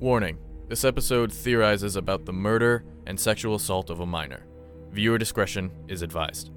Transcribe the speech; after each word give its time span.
Warning 0.00 0.38
this 0.66 0.82
episode 0.86 1.30
theorizes 1.30 1.94
about 1.94 2.24
the 2.24 2.32
murder 2.32 2.86
and 3.06 3.20
sexual 3.20 3.56
assault 3.56 3.90
of 3.90 4.00
a 4.00 4.06
minor. 4.06 4.46
Viewer 4.92 5.18
discretion 5.18 5.70
is 5.88 6.00
advised. 6.00 6.50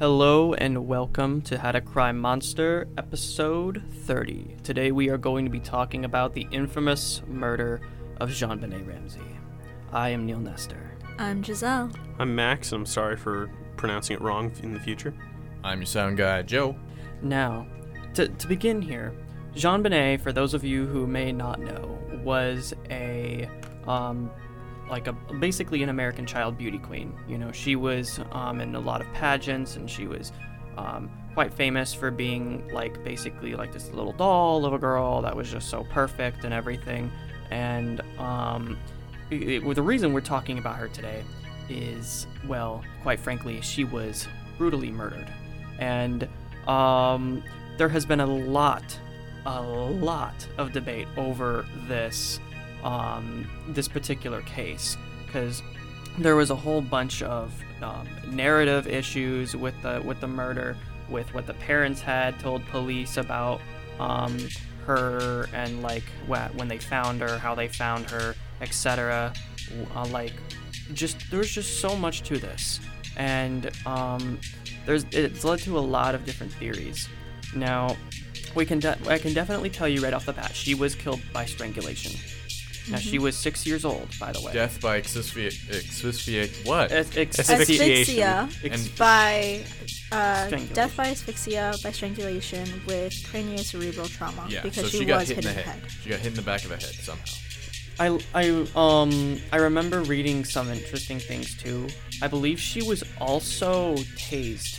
Hello 0.00 0.54
and 0.54 0.88
welcome 0.88 1.42
to 1.42 1.58
How 1.58 1.70
to 1.70 1.80
Cry 1.80 2.10
Monster, 2.10 2.88
episode 2.98 3.84
30. 4.00 4.56
Today 4.64 4.90
we 4.90 5.08
are 5.08 5.16
going 5.16 5.44
to 5.44 5.50
be 5.50 5.60
talking 5.60 6.04
about 6.04 6.34
the 6.34 6.48
infamous 6.50 7.22
murder 7.28 7.80
of 8.16 8.30
JonBenét 8.30 8.84
Ramsey. 8.84 9.20
I 9.92 10.08
am 10.08 10.26
Neil 10.26 10.40
Nestor. 10.40 10.98
I'm 11.20 11.40
Giselle. 11.40 11.88
I'm 12.18 12.34
Max, 12.34 12.72
and 12.72 12.80
I'm 12.80 12.86
sorry 12.86 13.16
for 13.16 13.48
pronouncing 13.76 14.16
it 14.16 14.22
wrong 14.22 14.50
in 14.60 14.74
the 14.74 14.80
future. 14.80 15.14
I'm 15.62 15.78
your 15.78 15.86
sound 15.86 16.16
guy, 16.16 16.42
Joe. 16.42 16.74
Now, 17.22 17.64
to, 18.14 18.26
to 18.26 18.46
begin 18.48 18.82
here, 18.82 19.14
JonBenét, 19.56 20.20
for 20.20 20.32
those 20.32 20.54
of 20.54 20.64
you 20.64 20.86
who 20.86 21.06
may 21.06 21.32
not 21.32 21.58
know, 21.60 21.98
was 22.22 22.74
a 22.90 23.48
um, 23.86 24.30
like 24.90 25.06
a 25.06 25.12
basically 25.40 25.82
an 25.82 25.88
American 25.88 26.26
child 26.26 26.58
beauty 26.58 26.78
queen. 26.78 27.14
You 27.28 27.38
know, 27.38 27.52
she 27.52 27.74
was 27.76 28.20
um, 28.32 28.60
in 28.60 28.74
a 28.74 28.80
lot 28.80 29.00
of 29.00 29.06
pageants, 29.14 29.76
and 29.76 29.90
she 29.90 30.06
was 30.06 30.32
um, 30.76 31.10
quite 31.34 31.52
famous 31.54 31.94
for 31.94 32.10
being 32.10 32.68
like 32.72 33.02
basically 33.02 33.54
like 33.54 33.72
this 33.72 33.90
little 33.92 34.12
doll 34.12 34.64
of 34.66 34.72
a 34.72 34.78
girl 34.78 35.22
that 35.22 35.34
was 35.34 35.50
just 35.50 35.68
so 35.70 35.84
perfect 35.84 36.44
and 36.44 36.52
everything. 36.52 37.10
And 37.50 38.00
um, 38.18 38.76
it, 39.30 39.64
it- 39.64 39.74
the 39.74 39.82
reason 39.82 40.12
we're 40.12 40.20
talking 40.20 40.58
about 40.58 40.76
her 40.76 40.88
today 40.88 41.24
is, 41.70 42.26
well, 42.46 42.84
quite 43.02 43.18
frankly, 43.18 43.60
she 43.62 43.84
was 43.84 44.28
brutally 44.58 44.90
murdered, 44.90 45.32
and 45.78 46.28
um, 46.68 47.42
there 47.78 47.88
has 47.88 48.04
been 48.06 48.20
a 48.20 48.26
lot, 48.26 48.98
a 49.46 49.62
lot 49.62 50.46
of 50.58 50.72
debate 50.72 51.08
over 51.16 51.64
this 51.86 52.40
um, 52.82 53.48
this 53.68 53.88
particular 53.88 54.42
case 54.42 54.96
because 55.24 55.62
there 56.18 56.36
was 56.36 56.50
a 56.50 56.56
whole 56.56 56.80
bunch 56.80 57.22
of 57.22 57.52
um, 57.82 58.08
narrative 58.26 58.86
issues 58.86 59.54
with 59.56 59.74
the 59.82 60.02
with 60.04 60.20
the 60.20 60.26
murder, 60.26 60.76
with 61.08 61.32
what 61.34 61.46
the 61.46 61.54
parents 61.54 62.00
had 62.00 62.38
told 62.40 62.66
police 62.66 63.16
about 63.16 63.60
um, 64.00 64.36
her 64.84 65.48
and 65.52 65.82
like 65.82 66.04
when 66.56 66.68
they 66.68 66.78
found 66.78 67.20
her, 67.20 67.38
how 67.38 67.54
they 67.54 67.68
found 67.68 68.10
her, 68.10 68.34
etc. 68.60 69.32
Uh, 69.94 70.06
like, 70.06 70.32
just 70.92 71.30
there's 71.30 71.50
just 71.50 71.80
so 71.80 71.96
much 71.96 72.22
to 72.22 72.38
this, 72.38 72.80
and 73.16 73.70
um, 73.84 74.38
there's 74.86 75.04
it's 75.12 75.44
led 75.44 75.58
to 75.60 75.78
a 75.78 75.80
lot 75.80 76.14
of 76.14 76.24
different 76.24 76.52
theories. 76.54 77.08
Now, 77.54 77.96
we 78.56 78.64
can 78.66 78.78
de- 78.80 78.98
I 79.06 79.18
can 79.18 79.32
definitely 79.34 79.70
tell 79.70 79.86
you 79.88 80.00
right 80.02 80.12
off 80.14 80.26
the 80.26 80.32
bat, 80.32 80.54
she 80.54 80.74
was 80.74 80.94
killed 80.94 81.20
by 81.32 81.44
strangulation. 81.44 82.12
Now 82.90 82.98
she 82.98 83.18
was 83.18 83.36
six 83.36 83.66
years 83.66 83.84
old, 83.84 84.08
by 84.20 84.30
the 84.32 84.40
way. 84.40 84.52
Death 84.52 84.80
by 84.80 84.98
asphyxiate. 84.98 85.54
asphyxiate 85.68 86.50
what? 86.64 86.92
Ex- 86.92 87.16
ex- 87.16 87.38
Asphyxiation. 87.40 88.22
Asphyxia 88.22 88.72
ex- 88.72 88.88
by 88.96 89.64
uh, 90.12 90.46
Strangulation. 90.46 90.74
death 90.74 90.96
by 90.96 91.08
asphyxia 91.08 91.74
by 91.82 91.90
strangulation 91.90 92.64
with 92.86 93.12
craniocerebral 93.30 94.08
trauma 94.16 94.46
yeah, 94.48 94.62
because 94.62 94.84
so 94.84 94.88
she, 94.88 94.98
she 94.98 95.04
got 95.04 95.18
was 95.20 95.28
hit 95.30 95.38
in 95.38 95.44
hit 95.44 95.44
the 95.44 95.50
in 95.50 95.56
the 95.56 95.62
head. 95.72 95.80
head. 95.82 95.90
She 96.02 96.10
got 96.10 96.18
hit 96.20 96.28
in 96.28 96.34
the 96.34 96.42
back 96.42 96.62
of 96.62 96.68
the 96.70 96.76
head 96.76 96.94
somehow. 96.94 97.24
I, 97.98 98.18
I 98.34 98.66
um 98.76 99.40
I 99.52 99.56
remember 99.56 100.02
reading 100.02 100.44
some 100.44 100.70
interesting 100.70 101.18
things 101.18 101.56
too. 101.56 101.88
I 102.22 102.28
believe 102.28 102.60
she 102.60 102.82
was 102.82 103.02
also 103.20 103.96
tased 104.14 104.78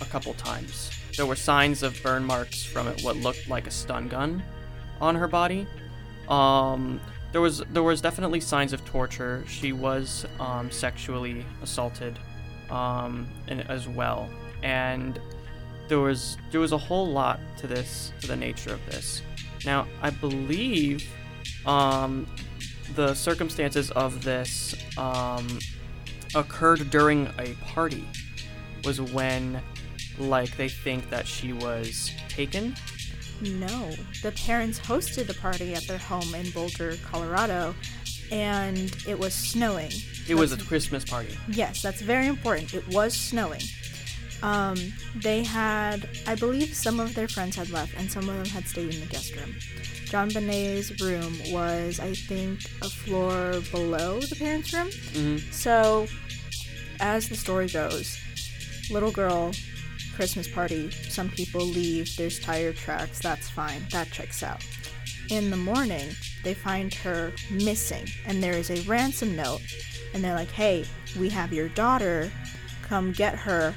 a 0.00 0.04
couple 0.04 0.34
times. 0.34 0.90
There 1.20 1.26
were 1.26 1.36
signs 1.36 1.82
of 1.82 2.02
burn 2.02 2.24
marks 2.24 2.64
from 2.64 2.88
it, 2.88 3.04
what 3.04 3.14
looked 3.14 3.46
like 3.46 3.66
a 3.66 3.70
stun 3.70 4.08
gun 4.08 4.42
on 5.02 5.14
her 5.16 5.28
body. 5.28 5.66
Um, 6.30 6.98
there 7.30 7.42
was 7.42 7.62
there 7.74 7.82
was 7.82 8.00
definitely 8.00 8.40
signs 8.40 8.72
of 8.72 8.82
torture. 8.86 9.44
She 9.46 9.72
was 9.72 10.24
um, 10.38 10.70
sexually 10.70 11.44
assaulted, 11.62 12.18
um, 12.70 13.28
and, 13.48 13.68
as 13.70 13.86
well, 13.86 14.30
and 14.62 15.20
there 15.88 15.98
was 15.98 16.38
there 16.52 16.60
was 16.62 16.72
a 16.72 16.78
whole 16.78 17.08
lot 17.08 17.38
to 17.58 17.66
this 17.66 18.14
to 18.22 18.26
the 18.26 18.36
nature 18.36 18.72
of 18.72 18.80
this. 18.86 19.20
Now 19.66 19.86
I 20.00 20.08
believe 20.08 21.06
um, 21.66 22.26
the 22.94 23.12
circumstances 23.12 23.90
of 23.90 24.24
this 24.24 24.74
um, 24.96 25.58
occurred 26.34 26.88
during 26.88 27.26
a 27.38 27.52
party 27.66 28.08
was 28.84 29.02
when 29.02 29.60
like 30.20 30.56
they 30.56 30.68
think 30.68 31.08
that 31.10 31.26
she 31.26 31.52
was 31.52 32.12
taken 32.28 32.74
No, 33.40 33.90
the 34.22 34.32
parents 34.46 34.78
hosted 34.78 35.28
a 35.30 35.34
party 35.34 35.74
at 35.74 35.82
their 35.88 35.98
home 35.98 36.34
in 36.34 36.50
Boulder, 36.50 36.96
Colorado, 37.10 37.74
and 38.30 38.94
it 39.08 39.18
was 39.18 39.34
snowing. 39.34 39.90
it 40.28 40.34
was 40.34 40.52
a 40.52 40.56
christmas 40.64 41.04
party 41.04 41.36
Yes, 41.48 41.82
that's 41.82 42.00
very 42.02 42.26
important. 42.26 42.74
It 42.74 42.86
was 42.88 43.14
snowing. 43.14 43.62
Um, 44.42 44.76
they 45.16 45.42
had, 45.44 46.08
I 46.26 46.34
believe, 46.34 46.72
some 46.74 46.98
of 46.98 47.14
their 47.14 47.28
friends 47.28 47.56
had 47.56 47.68
left, 47.70 47.92
and 47.98 48.10
some 48.10 48.26
of 48.26 48.36
them 48.36 48.46
had 48.46 48.66
stayed 48.66 48.94
in 48.94 49.00
the 49.00 49.06
guest 49.06 49.36
room. 49.36 49.54
JonBenét's 50.12 50.98
room 51.02 51.34
was, 51.52 52.00
I 52.00 52.14
think, 52.14 52.60
a 52.80 52.88
floor 52.88 53.60
below 53.70 54.18
the 54.20 54.36
parents' 54.36 54.72
room. 54.72 54.88
hmm 55.12 55.36
So, 55.50 56.06
as 57.00 57.28
the 57.28 57.34
story 57.36 57.68
goes, 57.68 58.18
little 58.90 59.10
girl, 59.12 59.52
Christmas 60.20 60.46
party, 60.48 60.90
some 60.90 61.30
people 61.30 61.62
leave, 61.62 62.14
there's 62.18 62.38
tire 62.38 62.74
tracks, 62.74 63.20
that's 63.20 63.48
fine, 63.48 63.82
that 63.90 64.10
checks 64.10 64.42
out. 64.42 64.62
In 65.30 65.48
the 65.48 65.56
morning, 65.56 66.10
they 66.44 66.52
find 66.52 66.92
her 66.92 67.32
missing, 67.50 68.04
and 68.26 68.42
there 68.42 68.52
is 68.52 68.68
a 68.68 68.82
ransom 68.82 69.34
note, 69.34 69.62
and 70.12 70.22
they're 70.22 70.34
like, 70.34 70.50
hey, 70.50 70.84
we 71.18 71.30
have 71.30 71.54
your 71.54 71.70
daughter, 71.70 72.30
come 72.82 73.12
get 73.12 73.34
her, 73.36 73.74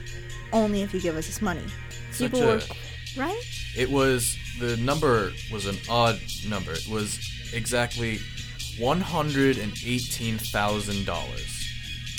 only 0.52 0.82
if 0.82 0.94
you 0.94 1.00
give 1.00 1.16
us 1.16 1.28
this 1.28 1.42
money. 1.42 1.64
Such 2.12 2.30
People 2.34 2.42
were, 2.46 2.62
right? 3.16 3.42
It 3.78 3.90
was 3.90 4.38
the 4.60 4.76
number 4.76 5.32
was 5.50 5.66
an 5.66 5.78
odd 5.90 6.20
number. 6.46 6.74
It 6.74 6.90
was 6.90 7.22
exactly 7.54 8.20
one 8.78 9.00
hundred 9.00 9.58
and 9.60 9.72
eighteen 9.86 10.38
thousand 10.38 11.06
dollars. 11.06 11.70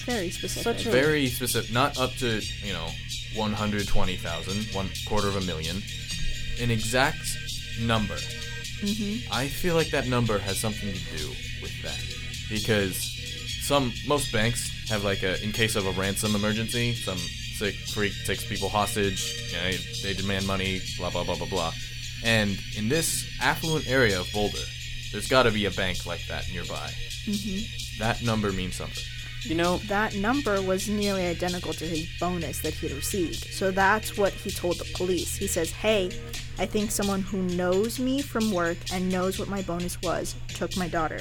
Very 0.06 0.30
specific. 0.30 0.62
Such 0.78 0.86
a- 0.86 0.90
Very 0.90 1.26
specific, 1.26 1.70
not 1.72 1.98
up 1.98 2.14
to 2.16 2.40
you 2.62 2.72
know 2.72 2.88
one 3.34 3.52
hundred 3.52 3.86
twenty 3.88 4.16
thousand, 4.16 4.72
one 4.74 4.88
quarter 5.06 5.28
of 5.28 5.36
a 5.36 5.40
million. 5.42 5.82
An 6.60 6.70
exact 6.70 7.36
number. 7.80 8.14
mm-hmm. 8.14 9.32
I 9.32 9.48
feel 9.48 9.74
like 9.74 9.88
that 9.90 10.06
number 10.06 10.38
has 10.38 10.58
something 10.58 10.92
to 10.92 11.16
do 11.16 11.28
with 11.62 11.82
that 11.82 12.00
because 12.48 12.96
some 13.62 13.92
most 14.06 14.32
banks 14.32 14.88
have 14.88 15.04
like 15.04 15.22
a 15.22 15.42
in 15.42 15.52
case 15.52 15.74
of 15.76 15.86
a 15.86 15.90
ransom 15.92 16.34
emergency, 16.34 16.92
some 16.92 17.18
sick 17.18 17.74
freak 17.74 18.12
takes 18.24 18.44
people 18.44 18.68
hostage, 18.68 19.50
you 19.50 19.56
know, 19.56 19.76
they 20.02 20.12
demand 20.14 20.46
money, 20.46 20.80
blah 20.98 21.10
blah 21.10 21.24
blah 21.24 21.36
blah 21.36 21.46
blah. 21.46 21.72
And 22.24 22.58
in 22.76 22.88
this 22.88 23.28
affluent 23.40 23.88
area 23.88 24.20
of 24.20 24.30
Boulder, 24.32 24.64
there's 25.12 25.28
got 25.28 25.44
to 25.44 25.50
be 25.50 25.66
a 25.66 25.70
bank 25.70 26.06
like 26.06 26.26
that 26.26 26.50
nearby. 26.52 26.90
Mm-hmm. 27.26 27.98
That 27.98 28.22
number 28.22 28.52
means 28.52 28.76
something. 28.76 29.04
You 29.44 29.54
know 29.54 29.76
that 29.88 30.16
number 30.16 30.60
was 30.62 30.88
nearly 30.88 31.26
identical 31.26 31.72
to 31.74 31.84
his 31.84 32.08
bonus 32.18 32.60
that 32.62 32.74
he'd 32.74 32.92
received. 32.92 33.44
So 33.52 33.70
that's 33.70 34.16
what 34.16 34.32
he 34.32 34.50
told 34.50 34.78
the 34.78 34.90
police. 34.94 35.36
He 35.36 35.46
says, 35.46 35.70
Hey, 35.70 36.10
I 36.58 36.66
think 36.66 36.90
someone 36.90 37.20
who 37.22 37.42
knows 37.42 37.98
me 37.98 38.22
from 38.22 38.50
work 38.52 38.78
and 38.92 39.10
knows 39.10 39.38
what 39.38 39.48
my 39.48 39.60
bonus 39.62 40.00
was 40.02 40.34
took 40.48 40.76
my 40.76 40.88
daughter. 40.88 41.20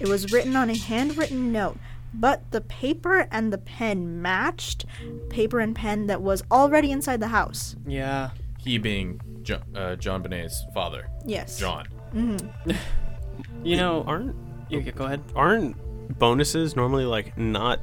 It 0.00 0.08
was 0.08 0.32
written 0.32 0.56
on 0.56 0.70
a 0.70 0.76
handwritten 0.76 1.52
note, 1.52 1.78
but 2.12 2.50
the 2.50 2.60
paper 2.62 3.28
and 3.30 3.52
the 3.52 3.58
pen 3.58 4.20
matched 4.20 4.84
paper 5.30 5.60
and 5.60 5.76
pen 5.76 6.08
that 6.08 6.20
was 6.20 6.42
already 6.50 6.90
inside 6.90 7.20
the 7.20 7.28
house. 7.28 7.76
yeah 7.86 8.30
He 8.58 8.78
being 8.78 9.20
John, 9.42 9.62
uh, 9.74 9.96
JonBenét's 9.98 10.64
father, 10.74 11.08
Yes. 11.24 11.58
John. 11.58 11.86
you 13.64 13.76
know 13.76 14.02
Aren't 14.06 14.34
you, 14.68 14.80
you 14.80 14.92
go 14.92 15.04
ahead 15.04 15.22
aren't 15.36 15.76
bonuses 16.18 16.76
normally 16.76 17.04
like 17.04 17.36
not 17.36 17.80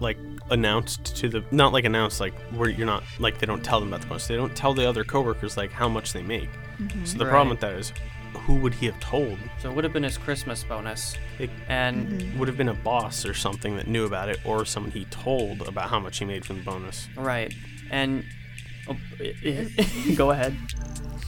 like 0.00 0.18
announced 0.50 1.16
to 1.16 1.28
the 1.28 1.44
not 1.50 1.72
like 1.72 1.84
announced 1.84 2.20
like 2.20 2.34
where 2.52 2.68
you're 2.68 2.86
not 2.86 3.02
like 3.18 3.38
they 3.38 3.46
don't 3.46 3.64
tell 3.64 3.80
them 3.80 3.88
about 3.88 4.00
the 4.02 4.06
bonus. 4.08 4.26
They 4.26 4.36
don't 4.36 4.54
tell 4.54 4.74
the 4.74 4.88
other 4.88 5.04
coworkers 5.04 5.56
like 5.56 5.72
how 5.72 5.88
much 5.88 6.12
they 6.12 6.22
make. 6.22 6.50
Mm-hmm. 6.78 7.04
So 7.04 7.18
the 7.18 7.26
problem 7.26 7.50
with 7.50 7.60
that 7.60 7.74
is 7.74 7.92
who 8.34 8.56
would 8.56 8.74
he 8.74 8.86
have 8.86 8.98
told? 8.98 9.38
so 9.60 9.70
it 9.70 9.74
would 9.74 9.84
have 9.84 9.92
been 9.92 10.02
his 10.02 10.18
christmas 10.18 10.64
bonus 10.64 11.16
It 11.38 11.50
and 11.68 12.08
mm-hmm. 12.08 12.38
would 12.38 12.48
have 12.48 12.56
been 12.56 12.70
a 12.70 12.74
boss 12.74 13.24
or 13.24 13.34
something 13.34 13.76
that 13.76 13.86
knew 13.86 14.04
about 14.04 14.28
it 14.28 14.40
or 14.44 14.64
someone 14.64 14.90
he 14.90 15.04
told 15.06 15.62
about 15.68 15.90
how 15.90 16.00
much 16.00 16.18
he 16.18 16.24
made 16.24 16.44
from 16.44 16.56
the 16.58 16.64
bonus. 16.64 17.08
right 17.16 17.54
and 17.90 18.24
oh, 18.88 18.96
go 20.16 20.30
ahead 20.30 20.56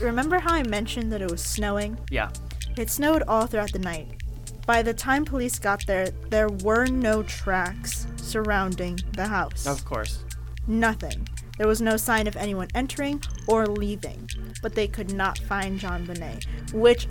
Remember 0.01 0.39
how 0.39 0.53
I 0.53 0.63
mentioned 0.63 1.09
that 1.13 1.21
it 1.21 1.31
was 1.31 1.41
snowing? 1.41 1.97
yeah 2.11 2.31
It 2.75 2.89
snowed 2.89 3.23
all 3.29 3.45
throughout 3.45 3.71
the 3.71 3.79
night. 3.79 4.21
By 4.65 4.81
the 4.81 4.93
time 4.93 5.25
police 5.25 5.59
got 5.59 5.85
there, 5.85 6.09
there 6.29 6.49
were 6.49 6.87
no 6.87 7.23
tracks 7.23 8.07
surrounding 8.17 8.99
the 9.13 9.27
house. 9.27 9.67
of 9.67 9.85
course 9.85 10.23
Nothing. 10.67 11.27
There 11.57 11.67
was 11.67 11.81
no 11.81 11.95
sign 11.95 12.27
of 12.27 12.35
anyone 12.35 12.67
entering 12.73 13.21
or 13.47 13.67
leaving, 13.67 14.27
but 14.61 14.73
they 14.73 14.87
could 14.87 15.13
not 15.13 15.37
find 15.37 15.79
JonBenét, 15.79 16.73
which 16.73 17.07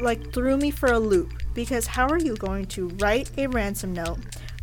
like 0.00 0.32
threw 0.32 0.56
me 0.56 0.70
for 0.70 0.92
a 0.92 0.98
loop 0.98 1.32
because 1.54 1.86
how 1.86 2.08
are 2.08 2.18
you 2.18 2.36
going 2.36 2.64
to 2.66 2.88
write 3.00 3.30
a 3.38 3.46
ransom 3.48 3.92
note 3.92 4.18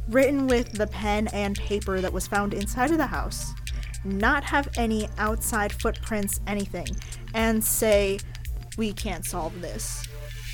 written 0.09 0.47
with 0.47 0.73
the 0.73 0.87
pen 0.87 1.27
and 1.29 1.57
paper 1.57 1.99
that 2.01 2.13
was 2.13 2.27
found 2.27 2.53
inside 2.53 2.91
of 2.91 2.97
the 2.97 3.07
house, 3.07 3.53
not 4.03 4.43
have 4.43 4.69
any 4.77 5.07
outside 5.17 5.73
footprints, 5.73 6.39
anything, 6.45 6.87
and 7.33 7.63
say, 7.63 8.19
we 8.77 8.93
can't 8.93 9.25
solve 9.25 9.59
this. 9.61 10.04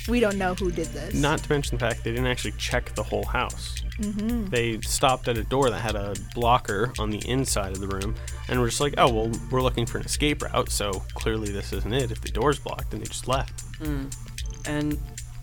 We 0.08 0.20
don't 0.20 0.36
know 0.36 0.54
who 0.54 0.70
did 0.70 0.88
this. 0.88 1.14
Not 1.14 1.40
to 1.40 1.50
mention 1.50 1.78
the 1.78 1.80
fact 1.80 2.04
they 2.04 2.10
didn't 2.10 2.26
actually 2.26 2.52
check 2.52 2.94
the 2.94 3.02
whole 3.02 3.24
house. 3.24 3.82
Mm-hmm. 3.98 4.46
They 4.46 4.80
stopped 4.80 5.28
at 5.28 5.38
a 5.38 5.44
door 5.44 5.70
that 5.70 5.80
had 5.80 5.94
a 5.94 6.14
blocker 6.34 6.92
on 6.98 7.10
the 7.10 7.26
inside 7.28 7.72
of 7.72 7.80
the 7.80 7.88
room 7.88 8.14
and 8.48 8.60
were 8.60 8.68
just 8.68 8.80
like, 8.80 8.94
oh, 8.98 9.12
well, 9.12 9.32
we're 9.50 9.62
looking 9.62 9.86
for 9.86 9.98
an 9.98 10.04
escape 10.04 10.42
route, 10.42 10.70
so 10.70 10.92
clearly 11.14 11.50
this 11.52 11.72
isn't 11.72 11.92
it 11.92 12.10
if 12.10 12.20
the 12.20 12.30
door's 12.30 12.58
blocked, 12.58 12.92
and 12.92 13.02
they 13.02 13.06
just 13.06 13.28
left. 13.28 13.64
and 14.66 14.98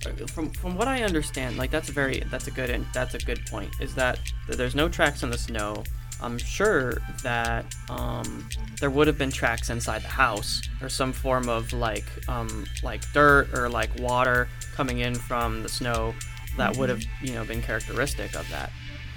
uh, 0.06 0.12
from 0.28 0.50
from 0.52 0.76
what 0.76 0.88
I 0.88 1.04
understand, 1.04 1.58
like 1.58 1.72
that's 1.72 1.90
a 1.90 1.92
very 1.92 2.20
that's 2.32 2.48
a 2.48 2.52
good 2.52 2.70
and 2.70 2.86
that's 2.94 3.16
a 3.16 3.20
good 3.20 3.46
point. 3.48 3.70
Is 3.80 3.94
that 3.96 4.20
there's 4.48 4.76
no 4.76 4.88
tracks 4.90 5.24
in 5.24 5.30
the 5.30 5.38
snow. 5.38 5.84
I'm 6.22 6.38
sure 6.38 6.98
that 7.24 7.66
um, 7.90 8.48
there 8.80 8.90
would 8.90 9.08
have 9.08 9.18
been 9.18 9.32
tracks 9.32 9.70
inside 9.70 10.04
the 10.04 10.10
house 10.10 10.62
or 10.82 10.90
some 10.90 11.14
form 11.14 11.48
of 11.48 11.72
like 11.74 12.06
um, 12.28 12.66
like 12.84 13.02
dirt 13.14 13.50
or 13.54 13.70
like 13.70 13.90
water 14.00 14.48
coming 14.76 15.00
in 15.00 15.16
from 15.16 15.64
the 15.64 15.70
snow 15.70 16.14
that 16.58 16.76
would 16.78 16.90
have 16.90 17.02
you 17.22 17.34
know 17.34 17.46
been 17.46 17.62
characteristic 17.62 18.36
of 18.36 18.50
that. 18.50 18.72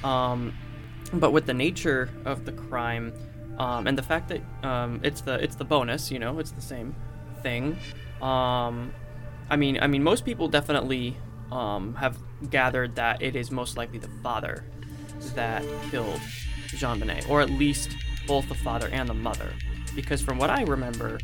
Um, 0.07 0.53
but 1.13 1.33
with 1.33 1.47
the 1.47 1.55
nature 1.55 2.09
of 2.25 2.45
the 2.45 2.53
crime 2.53 3.13
um, 3.59 3.87
and 3.87 3.99
the 3.99 4.03
fact 4.03 4.29
that 4.29 4.41
um, 4.65 5.01
it's 5.03 5.21
the 5.21 5.43
it's 5.43 5.57
the 5.57 5.65
bonus, 5.65 6.11
you 6.11 6.19
know, 6.19 6.39
it's 6.39 6.53
the 6.53 6.63
same 6.63 6.95
thing. 7.43 7.77
Um, 8.21 8.93
I 9.51 9.57
mean, 9.57 9.79
I 9.81 9.89
mean, 9.89 10.03
most 10.03 10.25
people 10.25 10.49
definitely 10.49 11.17
have 11.51 12.17
gathered 12.49 12.95
that 12.95 13.21
it 13.21 13.37
is 13.37 13.51
most 13.51 13.77
likely 13.77 13.99
the 13.99 14.09
father 14.23 14.65
that 15.35 15.65
killed 15.91 16.21
JonBenét, 16.77 17.29
or 17.29 17.41
at 17.41 17.51
least 17.51 17.97
both 18.27 18.49
the 18.49 18.55
father 18.55 18.89
and 18.89 19.09
the 19.09 19.15
mother, 19.15 19.53
because 19.95 20.23
from 20.23 20.39
what 20.39 20.51
I 20.51 20.63
remember, 20.63 21.19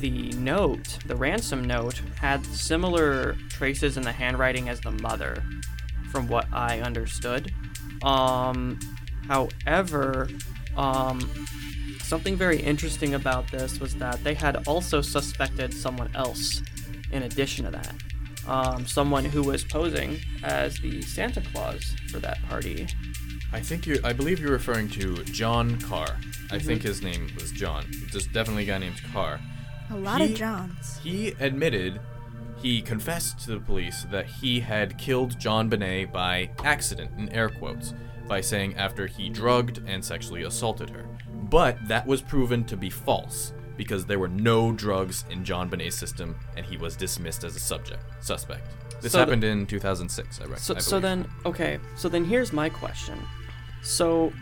the 0.00 0.30
note, 0.32 0.98
the 1.06 1.16
ransom 1.16 1.64
note, 1.64 2.00
had 2.20 2.44
similar 2.46 3.36
traces 3.48 3.96
in 3.96 4.02
the 4.02 4.12
handwriting 4.12 4.68
as 4.68 4.80
the 4.80 4.90
mother, 4.90 5.42
from 6.10 6.28
what 6.28 6.46
I 6.52 6.80
understood. 6.80 7.52
Um, 8.02 8.78
however, 9.28 10.28
um, 10.76 11.20
something 12.00 12.36
very 12.36 12.60
interesting 12.60 13.14
about 13.14 13.50
this 13.50 13.80
was 13.80 13.94
that 13.96 14.22
they 14.22 14.34
had 14.34 14.66
also 14.68 15.00
suspected 15.00 15.72
someone 15.72 16.10
else 16.14 16.62
in 17.12 17.22
addition 17.22 17.64
to 17.64 17.70
that. 17.70 17.94
Um, 18.46 18.86
someone 18.86 19.24
who 19.24 19.42
was 19.42 19.64
posing 19.64 20.18
as 20.42 20.76
the 20.78 21.00
Santa 21.00 21.40
Claus 21.40 21.96
for 22.10 22.18
that 22.18 22.42
party. 22.48 22.86
I 23.54 23.60
think 23.60 23.86
you. 23.86 24.00
I 24.02 24.12
believe 24.12 24.40
you're 24.40 24.50
referring 24.50 24.88
to 24.90 25.22
John 25.26 25.80
Karr. 25.82 26.16
I 26.50 26.58
think 26.58 26.80
mm-hmm. 26.80 26.88
his 26.88 27.02
name 27.02 27.30
was 27.36 27.52
John. 27.52 27.84
There's 28.10 28.26
definitely 28.26 28.64
a 28.64 28.66
guy 28.66 28.78
named 28.78 29.00
Karr. 29.12 29.38
a 29.90 29.96
lot 29.96 30.20
he- 30.20 30.32
of 30.32 30.34
Johns. 30.34 30.98
He 30.98 31.28
admitted, 31.38 32.00
he 32.60 32.82
confessed 32.82 33.38
to 33.44 33.52
the 33.52 33.60
police 33.60 34.06
that 34.10 34.26
he 34.26 34.58
had 34.58 34.98
killed 34.98 35.38
JonBenét 35.38 36.10
by 36.10 36.50
accident, 36.64 37.12
in 37.16 37.28
air 37.28 37.48
quotes, 37.48 37.94
by 38.26 38.40
saying 38.40 38.74
after 38.74 39.06
he 39.06 39.28
drugged 39.28 39.80
and 39.86 40.04
sexually 40.04 40.42
assaulted 40.42 40.90
her. 40.90 41.06
But 41.32 41.78
that 41.86 42.08
was 42.08 42.22
proven 42.22 42.64
to 42.64 42.76
be 42.76 42.90
false 42.90 43.52
because 43.76 44.04
there 44.04 44.18
were 44.18 44.28
no 44.28 44.72
drugs 44.72 45.24
in 45.30 45.44
JonBenét's 45.44 45.94
system 45.94 46.34
and 46.56 46.66
he 46.66 46.76
was 46.76 46.96
dismissed 46.96 47.44
as 47.44 47.54
a 47.54 47.60
subject 47.60 48.02
suspect. 48.20 48.66
This 49.00 49.12
So 49.12 49.18
the- 49.18 49.24
happened 49.26 49.44
in 49.44 49.64
2006, 49.66 50.40
I 50.40 50.42
reckon. 50.44 50.58
So, 50.58 50.74
I 50.74 50.78
so 50.80 50.98
then, 50.98 51.28
okay, 51.46 51.78
so 51.94 52.08
then 52.08 52.24
here's 52.24 52.52
my 52.52 52.68
question. 52.68 53.16
So, 53.84 54.32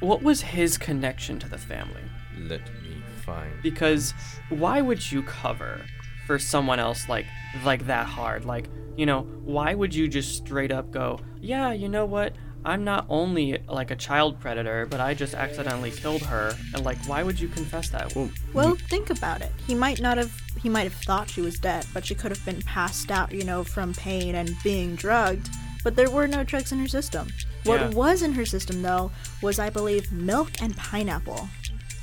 what 0.00 0.22
was 0.22 0.40
his 0.40 0.78
connection 0.78 1.38
to 1.40 1.48
the 1.48 1.58
family? 1.58 2.02
let 2.42 2.60
me 2.82 2.96
find. 3.24 3.50
Because 3.62 4.14
why 4.48 4.80
would 4.80 5.10
you 5.10 5.22
cover 5.22 5.84
for 6.26 6.38
someone 6.38 6.78
else 6.78 7.08
like 7.08 7.26
like 7.64 7.86
that 7.86 8.06
hard? 8.06 8.44
Like, 8.44 8.68
you 8.96 9.06
know, 9.06 9.22
why 9.44 9.74
would 9.74 9.92
you 9.94 10.06
just 10.08 10.36
straight 10.36 10.70
up 10.70 10.90
go, 10.90 11.18
"Yeah, 11.40 11.72
you 11.72 11.88
know 11.88 12.06
what? 12.06 12.34
I'm 12.64 12.84
not 12.84 13.06
only 13.08 13.58
like 13.68 13.90
a 13.90 13.96
child 13.96 14.38
predator, 14.40 14.86
but 14.86 15.00
I 15.00 15.14
just 15.14 15.34
accidentally 15.34 15.90
killed 15.90 16.22
her." 16.22 16.54
And 16.74 16.84
like, 16.84 16.98
why 17.08 17.22
would 17.24 17.40
you 17.40 17.48
confess 17.48 17.90
that? 17.90 18.14
Well, 18.14 18.30
Well, 18.54 18.74
think 18.88 19.10
about 19.10 19.42
it. 19.42 19.52
He 19.66 19.74
might 19.74 20.00
not 20.00 20.16
have. 20.16 20.32
He 20.62 20.68
might 20.68 20.84
have 20.84 20.94
thought 20.94 21.28
she 21.28 21.40
was 21.40 21.58
dead, 21.58 21.86
but 21.92 22.06
she 22.06 22.14
could 22.14 22.30
have 22.30 22.44
been 22.44 22.62
passed 22.62 23.10
out, 23.10 23.32
you 23.32 23.44
know, 23.44 23.64
from 23.64 23.94
pain 23.94 24.36
and 24.36 24.54
being 24.62 24.94
drugged. 24.94 25.48
But 25.84 25.96
there 25.96 26.10
were 26.10 26.26
no 26.28 26.44
drugs 26.44 26.70
in 26.72 26.78
her 26.78 26.88
system. 26.88 27.28
What 27.64 27.80
Yeah. 27.80 27.88
was 27.90 28.22
in 28.22 28.32
her 28.34 28.46
system, 28.46 28.82
though, 28.82 29.10
was 29.42 29.58
I 29.58 29.70
believe 29.70 30.12
milk 30.12 30.50
and 30.62 30.76
pineapple. 30.76 31.48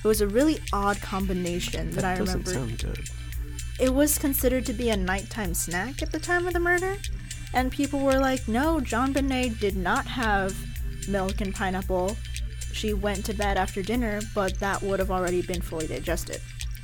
It 0.04 0.08
was 0.08 0.22
a 0.22 0.28
really 0.28 0.60
odd 0.72 1.02
combination 1.02 1.92
that, 1.92 2.02
that 2.02 2.06
I 2.06 2.20
remember. 2.20 2.54
sound 2.54 2.80
good. 2.80 3.10
It 3.80 3.94
was 3.94 4.18
considered 4.18 4.66
to 4.68 4.74
be 4.74 4.90
a 4.90 4.98
nighttime 4.98 5.54
snack 5.54 6.02
at 6.02 6.12
the 6.12 6.20
time 6.20 6.46
of 6.48 6.54
the 6.54 6.60
murder, 6.60 6.98
and 7.54 7.72
people 7.72 8.00
were 8.00 8.20
like, 8.20 8.48
"No, 8.48 8.80
JonBenét 8.80 9.60
did 9.60 9.76
not 9.76 10.06
have 10.08 10.56
milk 11.08 11.42
and 11.42 11.54
pineapple. 11.54 12.16
She 12.72 12.94
went 12.94 13.26
to 13.26 13.34
bed 13.34 13.58
after 13.58 13.82
dinner, 13.82 14.22
but 14.34 14.60
that 14.60 14.82
would 14.82 15.00
have 15.00 15.12
already 15.12 15.42
been 15.42 15.62
fully 15.62 15.88
digested." 15.88 16.42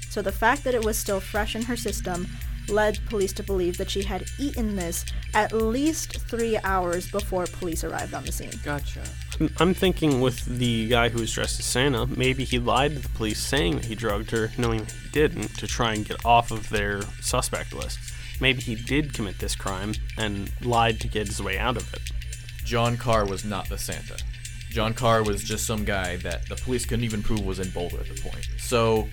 So 0.09 0.21
the 0.21 0.31
fact 0.31 0.63
that 0.63 0.73
it 0.75 0.83
was 0.83 0.97
still 0.97 1.19
fresh 1.21 1.55
in 1.55 1.63
her 1.63 1.77
system 1.77 2.27
led 2.69 2.99
police 3.07 3.33
to 3.33 3.43
believe 3.43 3.77
that 3.77 3.89
she 3.89 4.03
had 4.03 4.25
eaten 4.39 4.75
this 4.75 5.05
at 5.33 5.51
least 5.53 6.21
three 6.29 6.57
hours 6.63 7.09
before 7.09 7.45
police 7.45 7.83
arrived 7.83 8.13
on 8.13 8.23
the 8.25 8.31
scene. 8.31 8.51
Gotcha. 8.63 9.01
I'm- 9.39 9.53
I'm 9.59 9.73
thinking 9.73 10.21
with 10.21 10.45
the 10.45 10.87
guy 10.87 11.09
who 11.09 11.19
was 11.19 11.33
dressed 11.33 11.59
as 11.59 11.65
Santa, 11.65 12.05
maybe 12.07 12.43
he 12.43 12.59
lied 12.59 12.93
to 12.95 12.99
the 12.99 13.09
police 13.09 13.39
saying 13.39 13.75
that 13.77 13.85
he 13.85 13.95
drugged 13.95 14.31
her, 14.31 14.51
knowing 14.57 14.79
that 14.85 14.91
he 14.91 15.09
didn't, 15.11 15.57
to 15.57 15.67
try 15.67 15.93
and 15.93 16.05
get 16.07 16.23
off 16.25 16.51
of 16.51 16.69
their 16.69 17.01
suspect 17.21 17.73
list. 17.73 17.99
Maybe 18.39 18.61
he 18.61 18.75
did 18.75 19.13
commit 19.13 19.39
this 19.39 19.55
crime 19.55 19.93
and 20.17 20.51
lied 20.61 20.99
to 21.01 21.07
get 21.07 21.27
his 21.27 21.41
way 21.41 21.57
out 21.57 21.77
of 21.77 21.93
it. 21.93 22.01
John 22.65 22.97
Karr 22.97 23.25
was 23.25 23.43
not 23.45 23.69
the 23.69 23.77
Santa. 23.77 24.17
John 24.69 24.93
Karr 24.93 25.23
was 25.23 25.43
just 25.43 25.65
some 25.65 25.83
guy 25.83 26.15
that 26.17 26.47
the 26.47 26.55
police 26.55 26.85
couldn't 26.85 27.03
even 27.03 27.21
prove 27.21 27.41
was 27.45 27.59
in 27.59 27.69
Boulder 27.71 27.99
at 27.99 28.07
the 28.15 28.21
point. 28.21 28.47
So, 28.57 29.09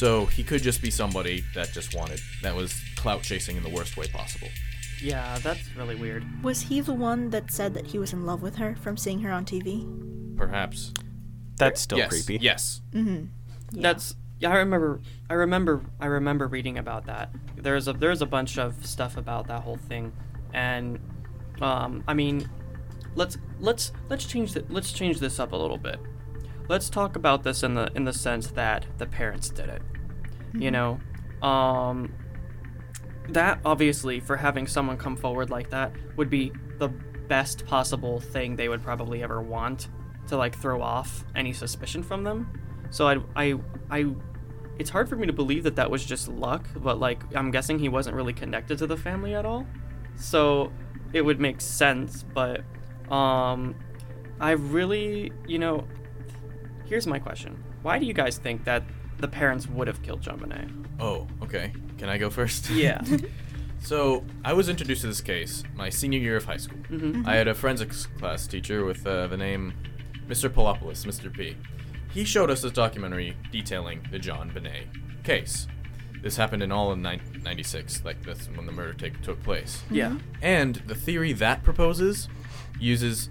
so 0.00 0.24
he 0.24 0.42
could 0.42 0.62
just 0.62 0.80
be 0.80 0.90
somebody 0.90 1.44
that 1.54 1.72
just 1.72 1.94
wanted 1.94 2.20
that 2.40 2.56
was 2.56 2.82
clout 2.96 3.22
chasing 3.22 3.58
in 3.58 3.62
the 3.62 3.68
worst 3.68 3.98
way 3.98 4.06
possible. 4.06 4.48
Yeah, 5.02 5.38
that's 5.42 5.76
really 5.76 5.94
weird. 5.94 6.24
Was 6.42 6.62
he 6.62 6.80
the 6.80 6.94
one 6.94 7.28
that 7.30 7.50
said 7.50 7.74
that 7.74 7.88
he 7.88 7.98
was 7.98 8.14
in 8.14 8.24
love 8.24 8.40
with 8.40 8.56
her 8.56 8.74
from 8.76 8.96
seeing 8.96 9.20
her 9.20 9.30
on 9.30 9.44
TV? 9.44 9.86
Perhaps. 10.38 10.94
That's 11.58 11.82
still 11.82 11.98
yes. 11.98 12.08
creepy. 12.08 12.42
Yes. 12.42 12.80
That's 13.72 14.14
yeah. 14.38 14.52
I 14.52 14.56
remember. 14.56 15.02
I 15.28 15.34
remember. 15.34 15.82
I 16.00 16.06
remember 16.06 16.46
reading 16.46 16.78
about 16.78 17.04
that. 17.04 17.28
There's 17.56 17.86
a 17.86 17.92
there's 17.92 18.22
a 18.22 18.26
bunch 18.26 18.56
of 18.56 18.86
stuff 18.86 19.18
about 19.18 19.48
that 19.48 19.60
whole 19.60 19.76
thing, 19.76 20.14
and 20.54 20.98
um, 21.60 22.04
I 22.08 22.14
mean, 22.14 22.48
let's 23.16 23.36
let's 23.58 23.92
let's 24.08 24.24
change 24.24 24.54
the, 24.54 24.64
let's 24.70 24.92
change 24.92 25.20
this 25.20 25.38
up 25.38 25.52
a 25.52 25.56
little 25.56 25.76
bit. 25.76 26.00
Let's 26.70 26.88
talk 26.88 27.16
about 27.16 27.42
this 27.42 27.64
in 27.64 27.74
the 27.74 27.90
in 27.96 28.04
the 28.04 28.12
sense 28.12 28.46
that 28.52 28.86
the 28.96 29.04
parents 29.04 29.48
did 29.50 29.68
it. 29.68 29.82
You 30.54 30.70
know, 30.70 31.00
um, 31.42 32.14
that 33.28 33.58
obviously 33.64 34.20
for 34.20 34.36
having 34.36 34.68
someone 34.68 34.96
come 34.96 35.16
forward 35.16 35.50
like 35.50 35.70
that 35.70 35.90
would 36.16 36.30
be 36.30 36.52
the 36.78 36.86
best 36.86 37.66
possible 37.66 38.20
thing 38.20 38.54
they 38.54 38.68
would 38.68 38.84
probably 38.84 39.20
ever 39.20 39.42
want 39.42 39.88
to 40.28 40.36
like 40.36 40.56
throw 40.56 40.80
off 40.80 41.24
any 41.34 41.52
suspicion 41.52 42.04
from 42.04 42.22
them. 42.22 42.48
So 42.90 43.08
I 43.08 43.16
I 43.34 43.58
I 43.90 44.14
it's 44.78 44.90
hard 44.90 45.08
for 45.08 45.16
me 45.16 45.26
to 45.26 45.32
believe 45.32 45.64
that 45.64 45.74
that 45.74 45.90
was 45.90 46.04
just 46.04 46.28
luck, 46.28 46.68
but 46.76 47.00
like 47.00 47.24
I'm 47.34 47.50
guessing 47.50 47.80
he 47.80 47.88
wasn't 47.88 48.14
really 48.14 48.32
connected 48.32 48.78
to 48.78 48.86
the 48.86 48.96
family 48.96 49.34
at 49.34 49.44
all. 49.44 49.66
So 50.14 50.72
it 51.12 51.22
would 51.22 51.40
make 51.40 51.60
sense, 51.60 52.22
but 52.22 52.62
um 53.10 53.74
I 54.38 54.52
really, 54.52 55.32
you 55.48 55.58
know, 55.58 55.84
here's 56.90 57.06
my 57.06 57.18
question. 57.18 57.62
Why 57.82 57.98
do 57.98 58.04
you 58.04 58.12
guys 58.12 58.36
think 58.36 58.64
that 58.64 58.82
the 59.18 59.28
parents 59.28 59.66
would 59.66 59.86
have 59.86 60.02
killed 60.02 60.20
JonBenét? 60.20 60.86
Oh, 61.00 61.26
okay. 61.42 61.72
Can 61.96 62.10
I 62.10 62.18
go 62.18 62.28
first? 62.28 62.68
Yeah. 62.70 63.02
So 63.82 64.24
I 64.44 64.52
was 64.52 64.68
introduced 64.68 65.00
to 65.00 65.06
this 65.06 65.22
case 65.22 65.62
my 65.74 65.88
senior 65.88 66.18
year 66.18 66.36
of 66.36 66.44
high 66.44 66.58
school. 66.58 66.78
Mm-hmm. 66.90 67.12
Mm-hmm. 67.12 67.26
I 67.26 67.34
had 67.36 67.48
a 67.48 67.54
forensics 67.54 68.06
class 68.18 68.46
teacher 68.46 68.84
with 68.84 69.06
uh, 69.06 69.26
the 69.28 69.38
name 69.38 69.72
Mr. 70.28 70.50
Polopoulos, 70.50 71.06
Mr. 71.06 71.32
P. 71.32 71.56
He 72.12 72.24
showed 72.24 72.50
us 72.50 72.60
this 72.60 72.72
documentary 72.72 73.36
detailing 73.50 74.06
the 74.10 74.18
JonBenét 74.18 75.24
case. 75.24 75.66
This 76.22 76.36
happened 76.36 76.62
in 76.62 76.70
all 76.70 76.92
of 76.92 76.98
nine- 76.98 77.40
96, 77.42 78.04
like 78.04 78.22
that's 78.22 78.48
when 78.48 78.66
the 78.66 78.72
murder 78.72 78.92
take, 78.92 79.22
took 79.22 79.42
place. 79.42 79.82
Mm-hmm. 79.86 79.94
yeah. 79.94 80.16
And 80.42 80.74
the 80.86 80.94
theory 80.94 81.32
that 81.32 81.62
proposes 81.62 82.28
uses 82.78 83.30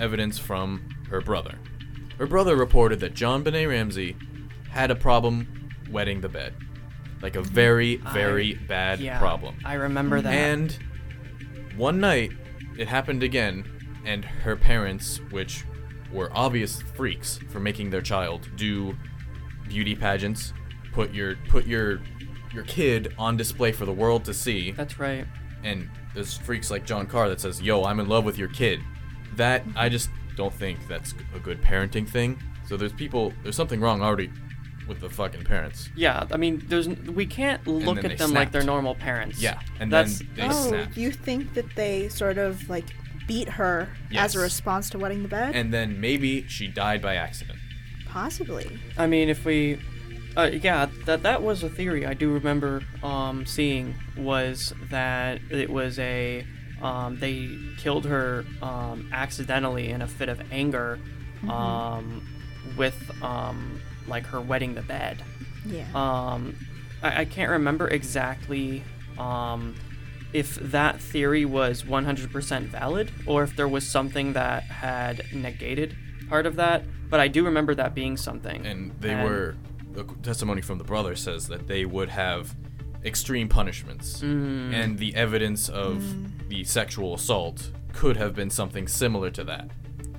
evidence 0.00 0.36
from 0.36 0.88
her 1.10 1.20
brother. 1.20 1.58
Her 2.18 2.26
brother 2.26 2.56
reported 2.56 3.00
that 3.00 3.14
JonBenét 3.14 3.68
Ramsey 3.68 4.16
had 4.70 4.90
a 4.90 4.94
problem 4.94 5.70
wetting 5.90 6.20
the 6.20 6.28
bed. 6.28 6.54
like 7.22 7.34
a 7.36 7.42
very, 7.42 7.96
very 8.12 8.54
bad 8.54 9.00
Yeah, 9.00 9.18
problem. 9.18 9.56
I 9.64 9.74
remember 9.74 10.20
that. 10.20 10.32
And 10.32 10.78
one 11.76 11.98
night, 11.98 12.32
it 12.78 12.88
happened 12.88 13.22
again, 13.22 13.64
and 14.04 14.22
her 14.24 14.54
parents, 14.54 15.18
which 15.30 15.64
were 16.12 16.30
obvious 16.34 16.82
freaks 16.94 17.38
for 17.48 17.58
making 17.58 17.88
their 17.90 18.02
child 18.02 18.48
do 18.56 18.96
beauty 19.66 19.94
pageants, 19.94 20.52
put 20.92 21.12
your 21.14 21.36
put 21.48 21.66
your 21.66 22.00
your 22.52 22.64
kid 22.64 23.14
on 23.18 23.36
display 23.36 23.72
for 23.72 23.86
the 23.86 23.92
world 23.92 24.24
to 24.26 24.34
see, 24.34 24.72
That's 24.72 24.98
right. 25.00 25.26
and 25.64 25.88
there's 26.14 26.36
freaks 26.36 26.70
like 26.70 26.84
John 26.86 27.06
Karr 27.06 27.28
that 27.30 27.40
says, 27.40 27.60
"Yo, 27.62 27.82
I'm 27.84 27.98
in 27.98 28.08
love 28.08 28.24
with 28.26 28.36
your 28.38 28.48
kid." 28.48 28.80
That 29.36 29.64
I 29.74 29.88
just 29.88 30.10
don't 30.36 30.54
think 30.54 30.86
that's 30.86 31.14
a 31.34 31.38
good 31.38 31.60
parenting 31.62 32.08
thing. 32.08 32.38
So 32.66 32.76
there's 32.76 32.92
people, 32.92 33.32
there's 33.42 33.56
something 33.56 33.80
wrong 33.80 34.02
already 34.02 34.30
with 34.88 35.00
the 35.00 35.10
fucking 35.10 35.44
parents. 35.44 35.88
Yeah, 35.96 36.26
I 36.30 36.36
mean, 36.36 36.62
there's 36.68 36.88
we 36.88 37.26
can't 37.26 37.66
look 37.66 37.98
at 37.98 38.04
they 38.04 38.14
them 38.14 38.32
like 38.32 38.52
they're 38.52 38.62
normal 38.62 38.94
parents. 38.94 39.40
Yeah, 39.40 39.60
and 39.80 39.92
that's 39.92 40.18
then 40.20 40.28
they 40.36 40.42
oh, 40.48 40.68
snapped. 40.68 40.96
you 40.96 41.10
think 41.10 41.54
that 41.54 41.74
they 41.74 42.08
sort 42.08 42.38
of 42.38 42.68
like 42.68 42.84
beat 43.26 43.48
her 43.48 43.88
as 44.12 44.36
a 44.36 44.38
Yes. 44.38 44.44
response 44.44 44.88
to 44.90 44.98
wetting 44.98 45.22
the 45.22 45.28
bed? 45.28 45.56
and 45.56 45.74
then 45.74 46.00
maybe 46.00 46.46
she 46.46 46.68
died 46.68 47.02
by 47.02 47.16
accident. 47.16 47.58
Possibly. 48.08 48.78
I 48.96 49.06
mean, 49.08 49.28
if 49.28 49.44
we, 49.44 49.78
uh, 50.36 50.50
yeah, 50.52 50.86
that 51.04 51.22
that 51.24 51.42
was 51.42 51.62
a 51.64 51.68
theory 51.68 52.06
I 52.06 52.14
do 52.14 52.32
remember 52.32 52.82
um, 53.02 53.44
seeing 53.44 53.94
was 54.16 54.72
that 54.90 55.40
it 55.50 55.68
was 55.68 55.98
a 55.98 56.46
um, 56.82 57.18
they 57.18 57.56
killed 57.78 58.04
her 58.06 58.44
um, 58.62 59.08
accidentally 59.12 59.88
in 59.88 60.02
a 60.02 60.06
fit 60.06 60.28
of 60.28 60.40
anger, 60.52 60.98
um, 61.48 62.26
with 62.76 63.10
um, 63.22 63.80
like 64.06 64.26
her 64.26 64.40
wetting 64.40 64.74
the 64.74 64.82
bed. 64.82 65.22
Yeah. 65.64 65.84
Um, 65.94 66.56
I, 67.02 67.22
I 67.22 67.24
can't 67.24 67.50
remember 67.50 67.88
exactly 67.88 68.82
um, 69.18 69.74
if 70.32 70.56
that 70.56 71.00
theory 71.00 71.44
was 71.44 71.82
100% 71.84 72.62
valid 72.64 73.10
or 73.26 73.42
if 73.42 73.56
there 73.56 73.68
was 73.68 73.86
something 73.86 74.32
that 74.34 74.64
had 74.64 75.22
negated 75.32 75.96
part 76.28 76.46
of 76.46 76.56
that. 76.56 76.84
But 77.08 77.20
I 77.20 77.28
do 77.28 77.44
remember 77.44 77.74
that 77.76 77.94
being 77.94 78.16
something. 78.16 78.66
and 78.66 78.92
they 79.00 79.12
And- 79.12 79.24
were 79.28 79.54
the 79.92 80.04
testimony 80.22 80.60
from 80.60 80.76
the 80.78 80.84
brother 80.84 81.16
says 81.16 81.48
that 81.48 81.68
they 81.68 81.86
would 81.86 82.10
have 82.10 82.54
extreme 83.02 83.48
punishments 83.48 84.20
Mm. 84.20 84.74
and 84.74 84.98
the 84.98 85.14
evidence 85.14 85.68
of 85.70 86.02
the 86.48 86.64
sexual 86.64 87.14
assault 87.14 87.70
could 87.92 88.16
have 88.16 88.34
been 88.34 88.50
something 88.50 88.86
similar 88.88 89.30
to 89.30 89.44
that 89.44 89.70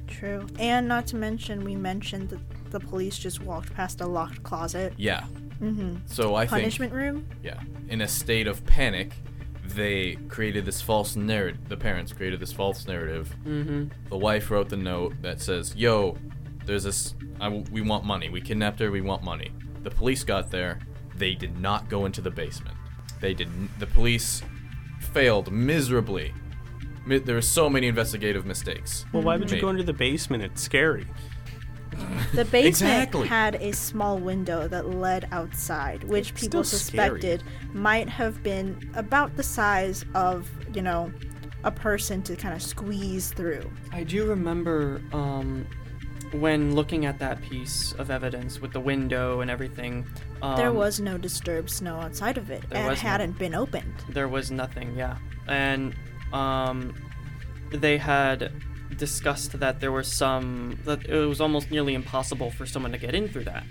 True. 0.07 0.47
And 0.57 0.87
not 0.87 1.05
to 1.07 1.15
mention, 1.17 1.63
we 1.63 1.75
mentioned 1.75 2.29
that 2.29 2.71
the 2.71 2.79
police 2.79 3.19
just 3.19 3.41
walked 3.41 3.73
past 3.73 4.01
a 4.01 4.05
locked 4.07 4.41
closet. 4.43 4.93
yeah 4.97 5.25
Mm-hmm. 5.61 5.95
so 6.05 6.35
i 6.35 6.45
Punishment 6.45 6.93
room? 6.93 7.25
yeah 7.41 7.59
in 7.89 8.01
a 8.01 8.07
state 8.07 8.45
of 8.45 8.63
panic 8.67 9.13
they 9.65 10.15
created 10.29 10.65
this 10.65 10.81
false 10.83 11.15
narrative 11.15 11.67
the 11.67 11.75
parents 11.77 12.13
created 12.13 12.39
this 12.39 12.53
false 12.53 12.87
narrative 12.87 13.35
Mhm. 13.43 13.89
the 14.09 14.17
wife 14.17 14.51
wrote 14.51 14.69
the 14.69 14.77
note 14.77 15.15
that 15.23 15.41
says 15.41 15.75
yo 15.75 16.15
there's 16.65 16.83
this 16.83 17.15
I 17.41 17.45
w 17.45 17.63
we 17.71 17.81
want 17.81 18.03
money 18.05 18.29
we 18.29 18.39
kidnapped 18.39 18.79
her 18.81 18.91
we 18.91 19.01
want 19.01 19.23
money 19.23 19.51
the 19.81 19.89
police 19.89 20.23
got 20.23 20.51
there 20.51 20.77
they 21.15 21.33
did 21.33 21.59
not 21.59 21.89
go 21.89 22.05
into 22.05 22.21
the 22.21 22.31
basement 22.31 22.77
they 23.19 23.33
didn't 23.33 23.69
the 23.79 23.87
police 23.87 24.43
failed 25.17 25.51
miserably 25.51 26.33
Mi- 27.05 27.17
there 27.19 27.35
were 27.35 27.41
so 27.41 27.69
many 27.69 27.87
investigative 27.87 28.45
mistakes 28.45 29.05
Well, 29.13 29.23
why 29.23 29.37
would 29.37 29.49
you 29.49 29.55
made. 29.55 29.61
go 29.61 29.69
into 29.69 29.83
the 29.83 29.93
basement? 29.93 30.43
It's 30.43 30.61
scary. 30.61 31.07
The 32.35 32.45
basement 32.45 32.67
Exactly. 32.67 33.27
had 33.27 33.55
a 33.55 33.71
small 33.71 34.19
window 34.19 34.67
that 34.67 34.89
led 34.89 35.27
outside, 35.31 36.03
which 36.03 36.31
It's 36.31 36.41
people 36.41 36.63
still 36.63 36.79
scary. 36.79 37.21
suspected 37.21 37.43
might 37.73 38.07
have 38.09 38.43
been 38.43 38.91
about 38.93 39.35
the 39.35 39.41
size 39.43 40.05
of, 40.13 40.47
you 40.75 40.81
know, 40.83 41.11
a 41.63 41.71
person 41.71 42.21
to 42.23 42.35
kind 42.35 42.53
of 42.53 42.61
squeeze 42.61 43.31
through. 43.31 43.67
I 43.91 44.03
do 44.03 44.25
remember 44.25 45.01
um, 45.13 45.65
when 46.33 46.75
looking 46.75 47.05
at 47.05 47.17
that 47.19 47.41
piece 47.41 47.93
of 47.93 48.11
evidence 48.11 48.61
with 48.61 48.73
the 48.73 48.79
window 48.81 49.41
and 49.41 49.49
everything. 49.49 50.05
Um, 50.41 50.55
there 50.55 50.71
was 50.71 50.99
no 50.99 51.17
disturbed 51.17 51.69
snow 51.69 51.95
outside 51.99 52.37
of 52.37 52.51
it. 52.51 52.69
there 52.69 52.91
It 52.91 52.97
hadn't 52.99 53.37
been 53.37 53.55
opened. 53.55 53.93
There 54.09 54.27
was 54.27 54.51
nothing, 54.51 54.95
yeah. 54.95 55.17
And 55.47 55.95
um, 56.33 56.95
they 57.71 57.97
had 57.97 58.51
discussed 58.97 59.59
that 59.59 59.79
there 59.79 59.91
were 59.91 60.03
some 60.03 60.79
that 60.85 61.05
it 61.05 61.25
was 61.25 61.41
almost 61.41 61.71
nearly 61.71 61.93
impossible 61.93 62.51
for 62.51 62.65
someone 62.65 62.91
to 62.91 62.97
get 62.97 63.15
in 63.15 63.27
through 63.27 63.45
that, 63.45 63.63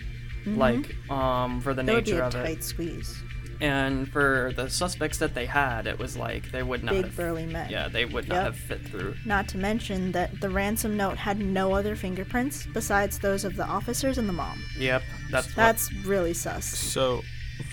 like 0.46 0.94
um, 1.10 1.60
for 1.60 1.74
the 1.74 1.82
be 1.82 1.92
nature 1.92 2.22
a 2.22 2.26
of 2.26 2.32
tight 2.32 2.58
it. 2.58 2.64
squeeze. 2.64 3.22
And 3.60 4.08
for 4.10 4.52
the 4.54 4.68
suspects 4.68 5.18
that 5.18 5.34
they 5.34 5.46
had, 5.46 5.86
it 5.86 5.98
was 5.98 6.16
like 6.16 6.50
they 6.52 6.62
would 6.62 6.84
not 6.84 6.94
Big 6.94 7.04
have. 7.06 7.16
burly 7.16 7.46
men. 7.46 7.70
Yeah, 7.70 7.88
they 7.88 8.04
would 8.04 8.28
not 8.28 8.34
Yep. 8.34 8.44
have 8.44 8.56
fit 8.56 8.88
through. 8.88 9.14
Not 9.24 9.48
to 9.48 9.58
mention 9.58 10.12
that 10.12 10.40
the 10.40 10.50
ransom 10.50 10.96
note 10.96 11.16
had 11.18 11.38
no 11.40 11.72
other 11.74 11.96
fingerprints 11.96 12.66
besides 12.66 13.18
those 13.18 13.44
of 13.44 13.56
the 13.56 13.64
officers 13.66 14.18
and 14.18 14.28
the 14.28 14.32
mom. 14.32 14.62
Yep, 14.78 15.02
that's 15.30 15.46
what- 15.48 15.56
That's 15.56 15.92
really 16.04 16.34
sus. 16.34 16.64
So, 16.66 17.22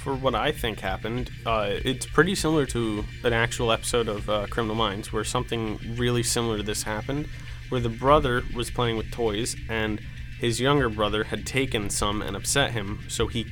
for 0.01 0.15
what 0.15 0.33
I 0.33 0.51
think 0.53 0.79
happened, 0.79 1.29
uh, 1.45 1.71
it's 1.83 2.05
pretty 2.05 2.35
similar 2.35 2.65
to 2.67 3.03
an 3.25 3.33
actual 3.33 3.71
episode 3.71 4.07
of 4.07 4.29
uh, 4.29 4.47
Criminal 4.49 4.75
Minds 4.75 5.11
where 5.11 5.25
something 5.25 5.77
really 5.97 6.23
similar 6.23 6.57
to 6.57 6.63
this 6.63 6.83
happened, 6.83 7.27
where 7.69 7.81
the 7.81 7.89
brother 7.89 8.43
was 8.55 8.71
playing 8.71 8.95
with 8.95 9.11
toys 9.11 9.55
and 9.69 9.99
his 10.39 10.59
younger 10.61 10.87
brother 10.89 11.25
had 11.25 11.45
taken 11.45 11.89
some 11.89 12.21
and 12.21 12.35
upset 12.35 12.71
him, 12.71 12.99
so 13.09 13.27
he 13.27 13.45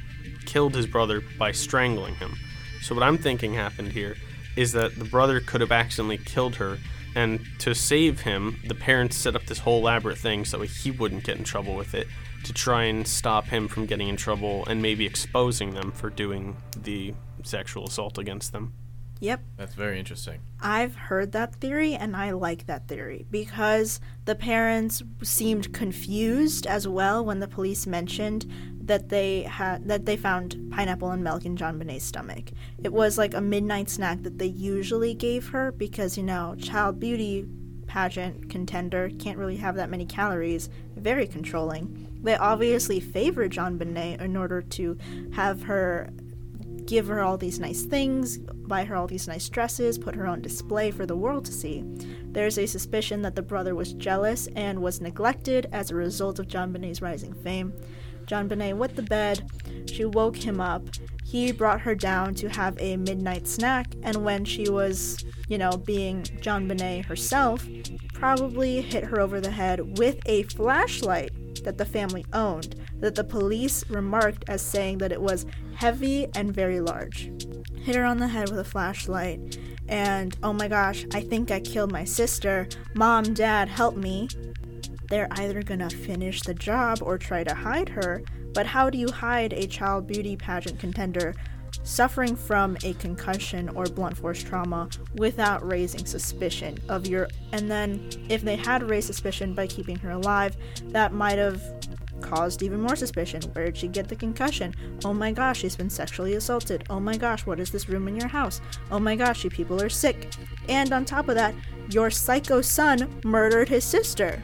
killed 0.52 0.76
his 0.76 0.86
brother 0.86 1.22
by 1.40 1.54
strangling 1.54 2.16
him. 2.16 2.38
So, 2.82 2.94
what 2.94 3.04
I'm 3.04 3.18
thinking 3.18 3.54
happened 3.54 3.94
here 3.94 4.18
is 4.58 4.74
that 4.74 5.00
the 5.00 5.06
brother 5.06 5.40
could 5.40 5.62
have 5.62 5.72
accidentally 5.72 6.18
killed 6.18 6.56
her, 6.56 6.78
and 7.16 7.40
to 7.60 7.74
save 7.74 8.20
him, 8.22 8.60
the 8.68 8.76
parents 8.76 9.16
set 9.16 9.36
up 9.36 9.46
this 9.46 9.60
whole 9.60 9.80
elaborate 9.80 10.18
thing 10.18 10.44
so 10.44 10.62
he 10.62 10.92
wouldn't 10.92 11.24
get 11.24 11.38
in 11.38 11.46
trouble 11.46 11.76
with 11.76 11.94
it 11.94 12.08
to 12.44 12.52
try 12.52 12.84
and 12.84 13.08
stop 13.08 13.46
him 13.46 13.70
from 13.70 13.86
getting 13.86 14.10
in 14.10 14.18
trouble 14.18 14.66
and 14.66 14.82
maybe 14.82 15.06
exposing 15.06 15.74
them 15.74 15.92
for 15.92 16.10
doing 16.10 16.58
the 16.76 17.14
sexual 17.44 17.88
assault 17.88 18.18
against 18.18 18.52
them. 18.52 18.74
Yep. 19.22 19.42
that's 19.56 19.76
very 19.76 19.98
interesting 19.98 20.42
I've 20.60 20.96
heard 20.96 21.32
that 21.32 21.56
theory 21.56 21.94
and 21.94 22.16
I 22.16 22.32
like 22.32 22.68
that 22.68 22.88
theory 22.88 23.26
because 23.32 24.00
the 24.26 24.36
parents 24.36 25.02
seemed 25.24 25.74
confused 25.74 26.68
as 26.68 26.88
well 26.88 27.24
when 27.26 27.40
the 27.40 27.48
police 27.48 27.88
mentioned 27.88 28.46
that 28.84 29.10
they 29.10 29.44
had 29.44 29.88
that 29.88 30.06
they 30.06 30.18
found 30.18 30.72
pineapple 30.72 31.12
and 31.12 31.24
milk 31.24 31.46
in 31.46 31.56
JonBenét's 31.56 32.04
stomach. 32.04 32.52
It 32.84 32.92
was 32.92 33.18
like 33.18 33.34
a 33.34 33.42
midnight 33.42 33.90
snack 33.90 34.24
that 34.24 34.38
they 34.38 34.48
usually 34.48 35.14
gave 35.14 35.48
her 35.50 35.72
because 35.72 36.18
you 36.18 36.24
know, 36.24 36.56
child 36.60 37.00
beauty 37.00 37.48
pageant 37.88 38.50
contender 38.50 39.10
can't 39.20 39.38
really 39.38 39.58
have 39.58 39.76
that 39.76 39.90
many 39.90 40.06
calories, 40.06 40.70
very 40.96 41.28
controlling. 41.28 42.08
They 42.22 42.36
obviously 42.36 43.00
favor 43.00 43.50
JonBenét 43.50 44.22
in 44.22 44.38
order 44.38 44.62
to 44.62 44.98
have 45.34 45.64
her 45.64 46.10
give 46.86 47.08
her 47.08 47.22
all 47.22 47.38
these 47.38 47.60
nice 47.60 47.84
things, 47.84 48.40
buy 48.72 48.86
her 48.86 48.96
all 48.96 49.06
these 49.06 49.28
nice 49.28 49.50
dresses, 49.50 49.98
put 49.98 50.16
her 50.16 50.26
on 50.26 50.42
display 50.42 50.92
for 50.92 51.06
the 51.06 51.14
world 51.14 51.44
to 51.44 51.52
see. 51.52 51.84
There's 52.24 52.58
a 52.58 52.66
suspicion 52.66 53.22
that 53.24 53.36
the 53.36 53.42
brother 53.42 53.76
was 53.76 53.92
jealous 53.92 54.48
and 54.56 54.82
was 54.82 55.02
neglected 55.02 55.68
as 55.74 55.92
a 55.92 55.96
result 55.96 56.40
of 56.40 56.48
JonBenét's 56.48 57.02
rising 57.02 57.34
fame. 57.34 57.74
JonBenét 58.28 58.78
wet 58.78 58.96
the 58.96 59.02
bed, 59.02 59.52
she 59.88 60.06
woke 60.06 60.38
him 60.38 60.62
up, 60.62 60.84
he 61.26 61.52
brought 61.52 61.82
her 61.82 61.94
down 61.94 62.34
to 62.36 62.48
have 62.48 62.78
a 62.80 62.96
midnight 62.96 63.46
snack, 63.46 63.94
and 64.04 64.24
when 64.24 64.46
she 64.46 64.70
was, 64.70 65.26
you 65.50 65.58
know, 65.58 65.72
being 65.72 66.24
JonBenét 66.24 67.04
herself, 67.04 67.68
probably 68.14 68.80
hit 68.80 69.04
her 69.04 69.20
over 69.20 69.42
the 69.42 69.52
head 69.52 69.98
with 69.98 70.18
a 70.28 70.44
flashlight 70.44 71.32
that 71.66 71.78
the 71.78 71.84
family 71.84 72.26
owned, 72.32 72.78
that 73.02 73.16
the 73.16 73.24
police 73.24 73.84
remarked 73.90 74.46
as 74.48 74.62
saying 74.62 75.00
that 75.00 75.12
it 75.12 75.22
was 75.22 75.46
heavy 75.76 76.28
and 76.36 76.54
very 76.54 76.80
large. 76.80 77.32
Hit 77.84 77.96
her 77.96 78.06
on 78.06 78.18
the 78.18 78.28
head 78.28 78.50
with 78.50 78.60
a 78.60 78.64
flashlight, 78.64 79.58
and 79.88 80.38
oh 80.42 80.54
my 80.54 80.68
gosh, 80.68 81.06
I 81.14 81.22
think 81.22 81.52
I 81.52 81.60
killed 81.60 81.92
my 81.92 82.06
sister. 82.06 82.68
Mom, 82.94 83.34
dad, 83.34 83.68
help 83.68 83.98
me. 83.98 84.30
They're 85.10 85.28
either 85.32 85.62
gonna 85.62 85.90
finish 85.90 86.42
the 86.42 86.54
job 86.54 87.00
or 87.02 87.18
try 87.18 87.44
to 87.44 87.54
hide 87.54 87.90
her, 87.90 88.24
but 88.54 88.68
how 88.68 88.90
do 88.90 88.98
you 88.98 89.12
hide 89.12 89.52
a 89.54 89.68
child 89.68 90.08
beauty 90.08 90.38
pageant 90.38 90.80
contender 90.80 91.36
suffering 91.84 92.36
from 92.36 92.78
a 92.84 92.94
concussion 92.94 93.70
or 93.70 93.86
blunt 93.86 94.18
force 94.18 94.44
trauma 94.44 94.90
without 95.16 95.66
raising 95.66 96.06
suspicion 96.06 96.78
of 96.90 97.08
your 97.08 97.28
and 97.54 97.72
then 97.72 98.08
if 98.30 98.42
they 98.42 98.56
had 98.56 98.84
raised 98.84 99.08
suspicion 99.08 99.54
by 99.54 99.66
keeping 99.66 99.98
her 99.98 100.12
alive 100.12 100.56
that 100.88 101.14
might 101.14 101.38
have 101.38 101.62
caused 102.22 102.64
even 102.64 102.82
more 102.82 102.96
suspicion. 102.96 103.42
Where 103.54 103.66
did 103.66 103.78
she 103.78 103.88
get 103.88 104.08
the 104.08 104.16
concussion? 104.16 104.74
Oh 105.04 105.14
my 105.14 105.32
gosh 105.32 105.60
she's 105.60 105.76
been 105.76 105.90
sexually 105.90 106.36
assaulted. 106.36 106.84
Oh 106.90 107.00
my 107.00 107.18
gosh 107.18 107.46
what 107.46 107.60
is 107.60 107.72
this 107.72 107.90
room 107.90 108.08
in 108.08 108.16
your 108.16 108.28
house? 108.30 108.62
Oh 108.92 109.00
my 109.00 109.16
gosh 109.16 109.44
you 109.44 109.50
people 109.50 109.82
are 109.82 109.90
sick. 109.90 110.32
And 110.70 110.94
on 110.94 111.06
top 111.06 111.28
of 111.30 111.36
that 111.36 111.54
your 111.90 112.10
psycho 112.10 112.62
son 112.62 113.20
murdered 113.24 113.68
his 113.70 113.84
sister. 113.84 114.42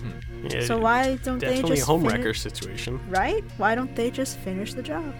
Hmm. 0.00 0.46
Yeah, 0.48 0.64
so 0.64 0.78
why 0.78 1.16
don't 1.24 1.38
they 1.40 1.46
definitely 1.48 1.76
just 1.76 1.88
a 1.88 1.92
homewrecker 1.92 2.22
finish- 2.22 2.40
situation. 2.40 3.00
right? 3.08 3.42
Why 3.56 3.74
don't 3.74 3.94
they 3.96 4.10
just 4.10 4.38
finish 4.38 4.74
the 4.74 4.82
job? 4.82 5.12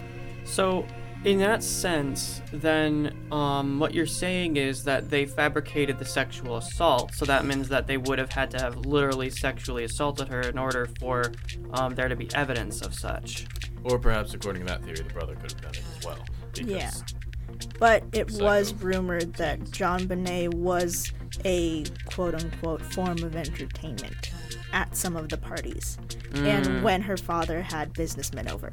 So, 0.45 0.85
in 1.25 1.39
that 1.39 1.63
sense, 1.63 2.41
then 2.53 3.13
um, 3.31 3.77
what 3.77 3.93
you're 3.93 4.05
saying 4.05 4.55
is 4.55 4.83
that 4.85 5.09
they 5.09 5.25
fabricated 5.25 5.99
the 5.99 6.05
sexual 6.05 6.57
assault. 6.57 7.13
So 7.13 7.25
that 7.25 7.45
means 7.45 7.67
that 7.69 7.87
they 7.87 7.97
would 7.97 8.19
have 8.19 8.31
had 8.31 8.49
to 8.51 8.59
have 8.59 8.77
literally 8.77 9.29
sexually 9.29 9.83
assaulted 9.83 10.29
her 10.29 10.41
in 10.41 10.57
order 10.57 10.87
for 10.99 11.33
um, 11.73 11.95
there 11.95 12.07
to 12.07 12.15
be 12.15 12.33
evidence 12.33 12.81
of 12.81 12.93
such. 12.93 13.47
Or 13.83 13.99
perhaps, 13.99 14.33
according 14.33 14.65
to 14.65 14.67
that 14.69 14.83
theory, 14.83 14.97
the 14.97 15.13
brother 15.13 15.35
could 15.35 15.51
have 15.51 15.61
done 15.61 15.71
it 15.71 15.83
as 15.97 16.05
well. 16.05 16.19
Because 16.53 16.69
Yeah. 16.69 16.91
But 17.79 18.03
it 18.13 18.31
Psycho. 18.31 18.43
was 18.43 18.73
rumored 18.75 19.33
that 19.33 19.59
JonBenét 19.61 20.53
was 20.53 21.11
a 21.43 21.83
quote 22.05 22.35
unquote 22.35 22.81
form 22.81 23.21
of 23.23 23.35
entertainment 23.35 24.31
at 24.71 24.95
some 24.95 25.17
of 25.17 25.29
the 25.29 25.37
parties. 25.37 25.97
And 26.33 26.83
when 26.83 27.01
her 27.01 27.17
father 27.17 27.61
had 27.61 27.91
businessmen 27.93 28.47
over. 28.47 28.71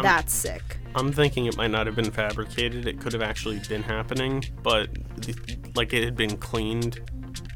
That's 0.00 0.32
sick. 0.32 0.78
I'm 0.94 1.12
thinking 1.12 1.46
it 1.46 1.56
might 1.56 1.70
not 1.70 1.86
have 1.86 1.96
been 1.96 2.10
fabricated. 2.10 2.86
It 2.86 3.00
could 3.00 3.12
have 3.12 3.22
actually 3.22 3.60
been 3.68 3.82
happening, 3.82 4.44
but 4.62 4.88
the, 5.16 5.34
like 5.74 5.92
it 5.92 6.04
had 6.04 6.16
been 6.16 6.36
cleaned. 6.36 7.00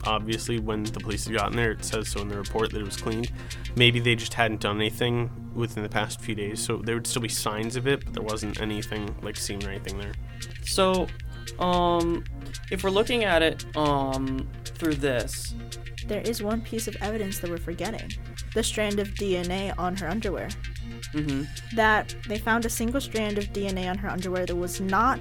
Obviously, 0.04 0.58
when 0.58 0.84
the 0.84 1.00
police 1.00 1.26
had 1.26 1.34
gotten 1.36 1.56
there, 1.56 1.72
it 1.72 1.84
says 1.84 2.08
so 2.08 2.20
in 2.20 2.28
the 2.28 2.36
report 2.36 2.70
that 2.72 2.80
it 2.80 2.84
was 2.84 2.96
cleaned. 2.96 3.30
Maybe 3.74 4.00
they 4.00 4.14
just 4.14 4.34
hadn't 4.34 4.60
done 4.60 4.76
anything 4.76 5.30
within 5.54 5.82
the 5.82 5.88
past 5.88 6.20
few 6.20 6.34
days, 6.34 6.60
so 6.60 6.76
there 6.78 6.94
would 6.94 7.06
still 7.06 7.22
be 7.22 7.28
signs 7.28 7.76
of 7.76 7.86
it, 7.86 8.04
but 8.04 8.14
there 8.14 8.22
wasn't 8.22 8.60
anything 8.60 9.14
like 9.22 9.36
seen 9.36 9.64
or 9.64 9.70
anything 9.70 9.98
there. 9.98 10.12
So, 10.64 11.06
um, 11.58 12.24
if 12.70 12.84
we're 12.84 12.90
looking 12.90 13.24
at 13.24 13.42
it 13.42 13.64
um, 13.76 14.48
through 14.64 14.94
this, 14.94 15.54
There 16.06 16.20
is 16.20 16.40
one 16.42 16.60
piece 16.60 16.86
of 16.86 16.96
evidence 17.00 17.40
that 17.40 17.50
we're 17.50 17.56
forgetting 17.58 18.12
the 18.54 18.62
strand 18.62 19.00
of 19.00 19.08
DNA 19.14 19.74
on 19.76 19.96
her 19.96 20.08
underwear. 20.08 20.48
Hmm 21.12 21.42
That 21.74 22.14
they 22.28 22.38
found 22.38 22.64
a 22.64 22.70
single 22.70 23.00
strand 23.00 23.38
of 23.38 23.52
DNA 23.52 23.88
on 23.88 23.98
her 23.98 24.08
underwear 24.08 24.46
that 24.46 24.56
was 24.56 24.80
not 24.80 25.20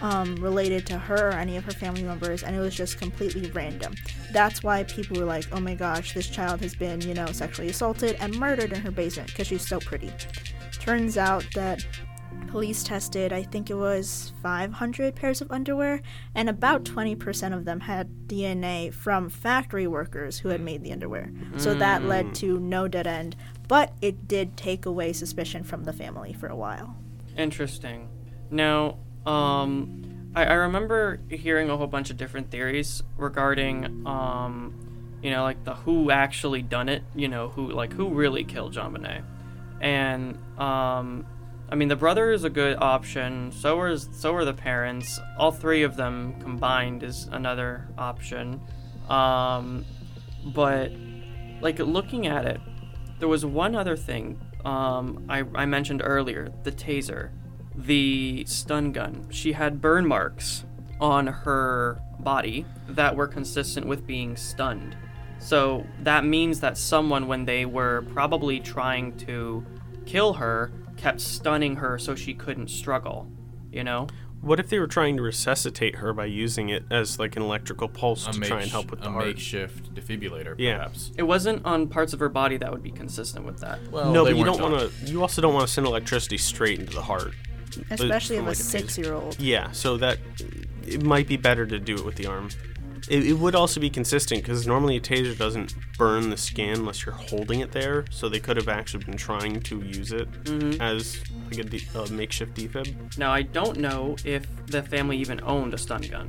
um, 0.00 0.36
related 0.36 0.86
to 0.86 0.98
her 0.98 1.30
or 1.30 1.32
any 1.32 1.56
of 1.56 1.64
her 1.64 1.72
family 1.72 2.02
members, 2.02 2.42
and 2.42 2.54
it 2.54 2.60
was 2.60 2.74
just 2.74 2.98
completely 2.98 3.50
random. 3.50 3.94
That's 4.32 4.62
why 4.62 4.84
people 4.84 5.18
were 5.18 5.24
like, 5.24 5.46
oh 5.52 5.60
my 5.60 5.74
gosh, 5.74 6.12
this 6.12 6.28
child 6.28 6.60
has 6.60 6.74
been, 6.74 7.00
you 7.00 7.14
know, 7.14 7.26
sexually 7.26 7.70
assaulted 7.70 8.16
and 8.20 8.36
murdered 8.38 8.72
in 8.72 8.80
her 8.80 8.90
basement 8.90 9.28
because 9.28 9.46
she's 9.46 9.66
so 9.66 9.78
pretty. 9.80 10.12
Turns 10.72 11.16
out 11.16 11.44
that 11.54 11.84
police 12.48 12.82
tested, 12.82 13.32
I 13.32 13.42
think 13.42 13.68
it 13.68 13.74
was 13.74 14.32
500 14.42 15.14
pairs 15.14 15.40
of 15.40 15.50
underwear, 15.52 16.00
and 16.34 16.48
about 16.48 16.84
20% 16.84 17.54
of 17.54 17.64
them 17.64 17.80
had 17.80 18.08
DNA 18.26 18.92
from 18.94 19.28
factory 19.28 19.86
workers 19.86 20.38
who 20.38 20.48
had 20.48 20.60
made 20.60 20.82
the 20.82 20.92
underwear. 20.92 21.30
So 21.58 21.74
that 21.74 22.04
led 22.04 22.34
to 22.36 22.58
no 22.58 22.88
dead 22.88 23.06
end, 23.06 23.36
but 23.68 23.92
it 24.00 24.26
did 24.26 24.56
take 24.56 24.86
away 24.86 25.12
suspicion 25.12 25.64
from 25.64 25.84
the 25.84 25.92
family 25.92 26.32
for 26.32 26.46
a 26.46 26.56
while. 26.56 26.96
Interesting. 27.36 28.08
Now, 28.50 28.98
um, 29.26 30.30
I, 30.34 30.44
I 30.44 30.54
remember 30.54 31.20
hearing 31.28 31.70
a 31.70 31.76
whole 31.76 31.86
bunch 31.86 32.10
of 32.10 32.16
different 32.16 32.50
theories 32.50 33.02
regarding, 33.16 34.06
um, 34.06 34.74
you 35.22 35.30
know, 35.30 35.42
like 35.42 35.64
the 35.64 35.74
who 35.74 36.10
actually 36.10 36.62
done 36.62 36.88
it. 36.88 37.02
You 37.14 37.28
know, 37.28 37.48
who 37.48 37.70
like 37.70 37.92
who 37.92 38.10
really 38.10 38.44
killed 38.44 38.74
JonBenét, 38.74 39.24
and 39.80 40.38
um, 40.58 41.26
I 41.68 41.74
mean 41.74 41.88
the 41.88 41.96
brother 41.96 42.32
is 42.32 42.44
a 42.44 42.50
good 42.50 42.76
option. 42.80 43.52
So 43.52 43.82
is 43.84 44.08
so 44.12 44.34
are 44.34 44.44
the 44.44 44.54
parents. 44.54 45.20
All 45.38 45.52
three 45.52 45.82
of 45.82 45.96
them 45.96 46.40
combined 46.40 47.02
is 47.02 47.28
another 47.32 47.88
option. 47.98 48.60
Um, 49.08 49.84
but 50.44 50.92
like 51.60 51.78
looking 51.78 52.26
at 52.26 52.44
it, 52.44 52.60
there 53.18 53.28
was 53.28 53.44
one 53.44 53.74
other 53.74 53.96
thing 53.96 54.40
um, 54.66 55.24
I, 55.28 55.44
I 55.54 55.64
mentioned 55.64 56.02
earlier 56.04 56.52
the 56.64 56.72
taser, 56.72 57.30
the 57.74 58.44
stun 58.46 58.92
gun. 58.92 59.28
She 59.30 59.52
had 59.52 59.80
burn 59.80 60.06
marks 60.06 60.64
on 61.00 61.28
her 61.28 62.00
body 62.18 62.66
that 62.88 63.14
were 63.14 63.28
consistent 63.28 63.86
with 63.86 64.06
being 64.06 64.36
stunned. 64.36 64.96
So 65.38 65.86
that 66.02 66.24
means 66.24 66.60
that 66.60 66.76
someone, 66.76 67.28
when 67.28 67.44
they 67.44 67.64
were 67.64 68.02
probably 68.12 68.58
trying 68.58 69.16
to 69.18 69.64
kill 70.04 70.32
her, 70.32 70.72
kept 70.96 71.20
stunning 71.20 71.76
her 71.76 71.98
so 71.98 72.14
she 72.14 72.34
couldn't 72.34 72.68
struggle. 72.68 73.28
You 73.72 73.84
know? 73.84 74.06
What 74.42 74.60
if 74.60 74.68
they 74.68 74.78
were 74.78 74.86
trying 74.86 75.16
to 75.16 75.22
resuscitate 75.22 75.96
her 75.96 76.12
by 76.12 76.26
using 76.26 76.68
it 76.68 76.84
as 76.90 77.18
like 77.18 77.36
an 77.36 77.42
electrical 77.42 77.88
pulse 77.88 78.28
a, 78.28 78.32
to 78.32 78.38
make- 78.38 78.48
try 78.48 78.60
and 78.62 78.70
help 78.70 78.90
with 78.90 79.00
the 79.00 79.08
a 79.08 79.10
heart? 79.10 79.26
makeshift 79.26 79.92
defibrillator, 79.94 80.54
Yeah. 80.58 80.76
perhaps. 80.76 81.10
It 81.16 81.22
wasn't 81.24 81.64
on 81.64 81.88
parts 81.88 82.12
of 82.12 82.20
her 82.20 82.28
body 82.28 82.56
that 82.58 82.70
would 82.70 82.82
be 82.82 82.90
consistent 82.92 83.44
with 83.44 83.58
that. 83.60 83.80
Well, 83.90 84.12
no, 84.12 84.24
they 84.24 84.32
but 84.32 84.38
you 84.38 84.44
weren't 84.44 84.58
don't 84.58 84.72
want 84.72 84.92
to. 84.92 85.06
You 85.10 85.22
also 85.22 85.42
don't 85.42 85.54
want 85.54 85.66
to 85.66 85.72
send 85.72 85.86
electricity 85.86 86.38
straight 86.38 86.78
into 86.78 86.92
the 86.94 87.02
heart. 87.02 87.32
Especially 87.90 88.36
from 88.36 88.46
of 88.46 88.48
a 88.48 88.50
like 88.50 88.58
a 88.58 88.62
taser. 88.62 88.64
six 88.64 88.98
year 88.98 89.14
old. 89.14 89.38
Yeah, 89.40 89.70
so 89.72 89.96
that 89.96 90.18
it 90.86 91.02
might 91.02 91.26
be 91.26 91.36
better 91.36 91.66
to 91.66 91.78
do 91.78 91.94
it 91.94 92.04
with 92.04 92.14
the 92.16 92.26
arm. 92.26 92.50
It, 93.08 93.26
it 93.26 93.34
would 93.34 93.54
also 93.54 93.80
be 93.80 93.90
consistent 93.90 94.42
because 94.42 94.66
normally 94.66 94.96
a 94.96 95.00
taser 95.00 95.36
doesn't 95.36 95.74
burn 95.98 96.30
the 96.30 96.36
skin 96.36 96.80
unless 96.80 97.04
you're 97.04 97.14
holding 97.14 97.60
it 97.60 97.72
there. 97.72 98.04
So 98.10 98.28
they 98.28 98.40
could 98.40 98.56
have 98.56 98.68
actually 98.68 99.04
been 99.04 99.16
trying 99.16 99.60
to 99.60 99.80
use 99.82 100.12
it 100.12 100.30
mm-hmm. 100.44 100.80
as 100.80 101.22
like 101.46 101.58
a, 101.58 101.64
de- 101.64 101.86
a 101.94 102.10
makeshift 102.10 102.54
defib. 102.54 103.18
Now, 103.18 103.32
I 103.32 103.42
don't 103.42 103.78
know 103.78 104.16
if 104.24 104.46
the 104.66 104.82
family 104.82 105.16
even 105.18 105.40
owned 105.42 105.74
a 105.74 105.78
stun 105.78 106.02
gun. 106.02 106.28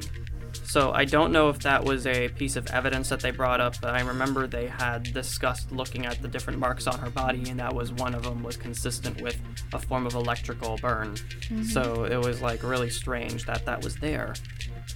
So 0.63 0.91
I 0.91 1.05
don't 1.05 1.31
know 1.31 1.49
if 1.49 1.59
that 1.59 1.83
was 1.83 2.05
a 2.05 2.29
piece 2.29 2.55
of 2.55 2.67
evidence 2.67 3.09
that 3.09 3.21
they 3.21 3.31
brought 3.31 3.61
up, 3.61 3.75
but 3.81 3.93
I 3.93 4.01
remember 4.01 4.47
they 4.47 4.67
had 4.67 5.03
discussed 5.13 5.71
looking 5.71 6.05
at 6.05 6.21
the 6.21 6.27
different 6.27 6.59
marks 6.59 6.87
on 6.87 6.99
her 6.99 7.09
body, 7.09 7.49
and 7.49 7.59
that 7.59 7.73
was 7.73 7.93
one 7.93 8.13
of 8.13 8.23
them 8.23 8.43
was 8.43 8.57
consistent 8.57 9.21
with 9.21 9.39
a 9.73 9.79
form 9.79 10.05
of 10.05 10.13
electrical 10.13 10.77
burn. 10.77 11.13
Mm-hmm. 11.13 11.63
So 11.63 12.05
it 12.05 12.17
was 12.17 12.41
like 12.41 12.63
really 12.63 12.89
strange 12.89 13.45
that 13.45 13.65
that 13.65 13.81
was 13.81 13.95
there. 13.95 14.35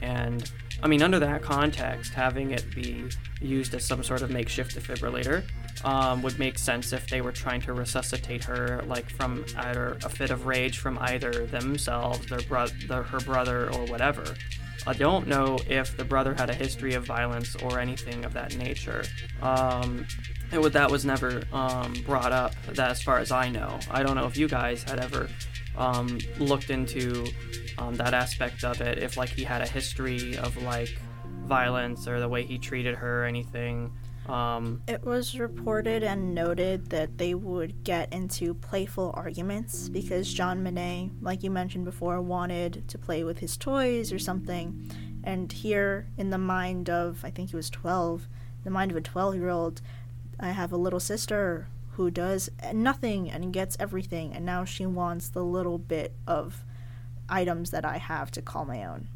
And 0.01 0.51
I 0.83 0.87
mean, 0.87 1.01
under 1.03 1.19
that 1.19 1.43
context, 1.43 2.13
having 2.13 2.51
it 2.51 2.73
be 2.73 3.05
used 3.39 3.73
as 3.75 3.85
some 3.85 4.03
sort 4.03 4.21
of 4.21 4.31
makeshift 4.31 4.75
defibrillator 4.75 5.43
um, 5.85 6.21
would 6.21 6.39
make 6.39 6.57
sense 6.57 6.91
if 6.91 7.07
they 7.07 7.21
were 7.21 7.31
trying 7.31 7.61
to 7.61 7.73
resuscitate 7.73 8.43
her, 8.45 8.81
like 8.87 9.09
from 9.09 9.45
either 9.57 9.97
a 10.03 10.09
fit 10.09 10.31
of 10.31 10.45
rage 10.45 10.79
from 10.79 10.97
either 10.99 11.45
themselves, 11.47 12.25
their 12.27 12.41
bro- 12.41 12.67
their, 12.87 13.03
her 13.03 13.19
brother, 13.19 13.71
or 13.73 13.85
whatever. 13.85 14.23
I 14.87 14.93
don't 14.93 15.27
know 15.27 15.59
if 15.67 15.95
the 15.95 16.03
brother 16.03 16.33
had 16.33 16.49
a 16.49 16.55
history 16.55 16.95
of 16.95 17.05
violence 17.05 17.55
or 17.57 17.79
anything 17.79 18.25
of 18.25 18.33
that 18.33 18.55
nature. 18.57 19.03
Um, 19.41 20.07
it 20.51 20.73
that 20.73 20.89
was 20.89 21.05
never 21.05 21.43
um, 21.53 21.93
brought 22.05 22.31
up, 22.31 22.55
that 22.65 22.91
as 22.91 23.01
far 23.01 23.19
as 23.19 23.31
I 23.31 23.49
know. 23.49 23.79
I 23.89 24.03
don't 24.03 24.15
know 24.15 24.25
if 24.25 24.37
you 24.37 24.47
guys 24.47 24.83
had 24.83 24.99
ever 24.99 25.29
um, 25.77 26.19
looked 26.39 26.69
into 26.69 27.27
um, 27.77 27.95
that 27.95 28.13
aspect 28.13 28.63
of 28.63 28.81
it, 28.81 28.97
if 28.97 29.17
like 29.17 29.29
he 29.29 29.43
had 29.43 29.61
a 29.61 29.67
history 29.67 30.37
of 30.37 30.61
like 30.63 30.97
violence 31.45 32.07
or 32.07 32.19
the 32.19 32.29
way 32.29 32.43
he 32.43 32.57
treated 32.57 32.95
her 32.95 33.23
or 33.23 33.25
anything. 33.25 33.91
Um, 34.27 34.81
It 34.87 35.03
was 35.03 35.39
reported 35.39 36.03
and 36.03 36.35
noted 36.35 36.89
that 36.91 37.17
they 37.17 37.33
would 37.33 37.83
get 37.83 38.13
into 38.13 38.53
playful 38.53 39.11
arguments 39.15 39.89
because 39.89 40.31
John 40.31 40.63
Monet, 40.63 41.09
like 41.21 41.43
you 41.43 41.49
mentioned 41.49 41.85
before, 41.85 42.21
wanted 42.21 42.87
to 42.87 42.97
play 42.97 43.23
with 43.23 43.39
his 43.39 43.57
toys 43.57 44.13
or 44.13 44.19
something. 44.19 44.91
And 45.23 45.51
here, 45.51 46.07
in 46.17 46.29
the 46.29 46.37
mind 46.37 46.89
of, 46.89 47.25
I 47.25 47.29
think 47.31 47.49
he 47.49 47.55
was 47.55 47.69
12, 47.69 48.27
the 48.63 48.69
mind 48.69 48.91
of 48.91 48.97
a 48.97 49.01
12 49.01 49.35
year 49.35 49.49
old, 49.49 49.81
I 50.39 50.51
have 50.51 50.71
a 50.71 50.77
little 50.77 50.99
sister 50.99 51.67
who 51.95 52.09
does 52.11 52.49
nothing 52.73 53.29
and 53.29 53.51
gets 53.53 53.77
everything, 53.79 54.33
and 54.33 54.45
now 54.45 54.63
she 54.65 54.85
wants 54.85 55.29
the 55.29 55.43
little 55.43 55.77
bit 55.77 56.13
of 56.27 56.63
items 57.29 57.71
that 57.71 57.85
I 57.85 57.97
have 57.97 58.31
to 58.31 58.41
call 58.41 58.65
my 58.65 58.83
own. 58.83 59.07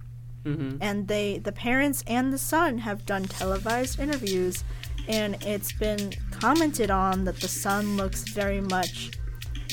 Mhm. 0.46 0.78
and 0.80 1.08
they 1.08 1.40
the 1.40 1.52
parents 1.52 2.04
and 2.06 2.32
the 2.32 2.38
son 2.38 2.78
have 2.78 3.04
done 3.04 3.24
televised 3.26 4.00
interviews 4.00 4.64
and 5.08 5.42
it's 5.44 5.72
been 5.72 6.14
commented 6.30 6.92
on 6.92 7.24
that 7.26 7.38
the 7.38 7.48
son 7.48 7.98
looks 7.98 8.22
very 8.30 8.62
much 8.62 9.10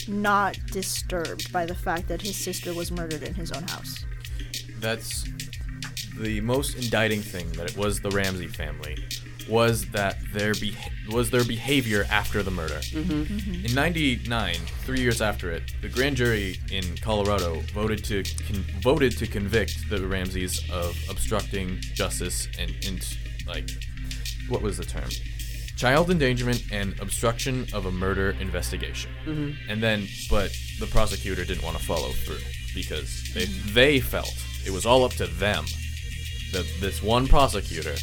not 0.09 0.57
disturbed 0.71 1.53
by 1.53 1.67
the 1.67 1.75
fact 1.75 2.09
that 2.09 2.23
his 2.23 2.37
sister 2.37 2.73
was 2.73 2.91
murdered 2.91 3.23
in 3.23 3.35
his 3.35 3.53
own 3.53 3.65
house. 3.65 4.07
That's 4.81 5.25
the 6.19 6.41
most 6.41 6.75
indicting 6.77 7.21
thing 7.21 7.53
that 7.53 7.71
it 7.71 7.77
was 7.77 8.01
the 8.01 8.11
Ramsey 8.11 8.49
family 8.49 8.97
was 9.49 9.87
that 9.91 10.17
their 10.33 10.55
be- 10.55 10.77
was 11.11 11.31
their 11.31 11.45
behavior 11.45 12.07
after 12.11 12.43
the 12.43 12.51
murder. 12.51 12.77
Mm-hmm. 12.77 13.35
Mm-hmm. 13.35 13.67
In 13.67 13.75
'99, 13.75 14.55
three 14.85 15.01
years 15.01 15.21
after 15.21 15.51
it, 15.51 15.63
the 15.81 15.89
grand 15.89 16.17
jury 16.17 16.59
in 16.71 16.97
Colorado 16.99 17.61
voted 17.73 18.05
to 18.05 18.23
con- 18.47 18.65
voted 18.81 19.17
to 19.19 19.27
convict 19.27 19.89
the 19.91 20.07
Ramseys 20.07 20.69
of 20.71 20.97
obstructing 21.11 21.79
justice 21.81 22.49
and, 22.59 22.75
and 22.87 23.17
like 23.47 23.69
what 24.49 24.63
was 24.63 24.79
the 24.79 24.85
term? 24.85 25.09
Child 25.77 26.11
endangerment 26.11 26.65
and 26.71 26.99
obstruction 27.01 27.67
of 27.73 27.87
a 27.87 27.91
murder 27.91 28.37
investigation. 28.41 29.11
Mm-hmm. 29.27 29.71
And 29.71 29.83
then, 29.83 30.07
but 30.31 30.53
the 30.79 30.87
prosecutor 30.87 31.45
didn't 31.45 31.65
want 31.65 31.77
to 31.77 31.83
follow 31.83 32.11
through 32.11 32.39
because 32.75 33.33
they 33.35 33.47
they 33.47 34.01
felt 34.01 34.35
it 34.65 34.71
was 34.71 34.87
all 34.87 35.05
up 35.05 35.13
to 35.13 35.27
them. 35.27 35.65
That 36.53 36.67
this 36.81 37.03
one 37.03 37.27
prosecutor 37.27 37.95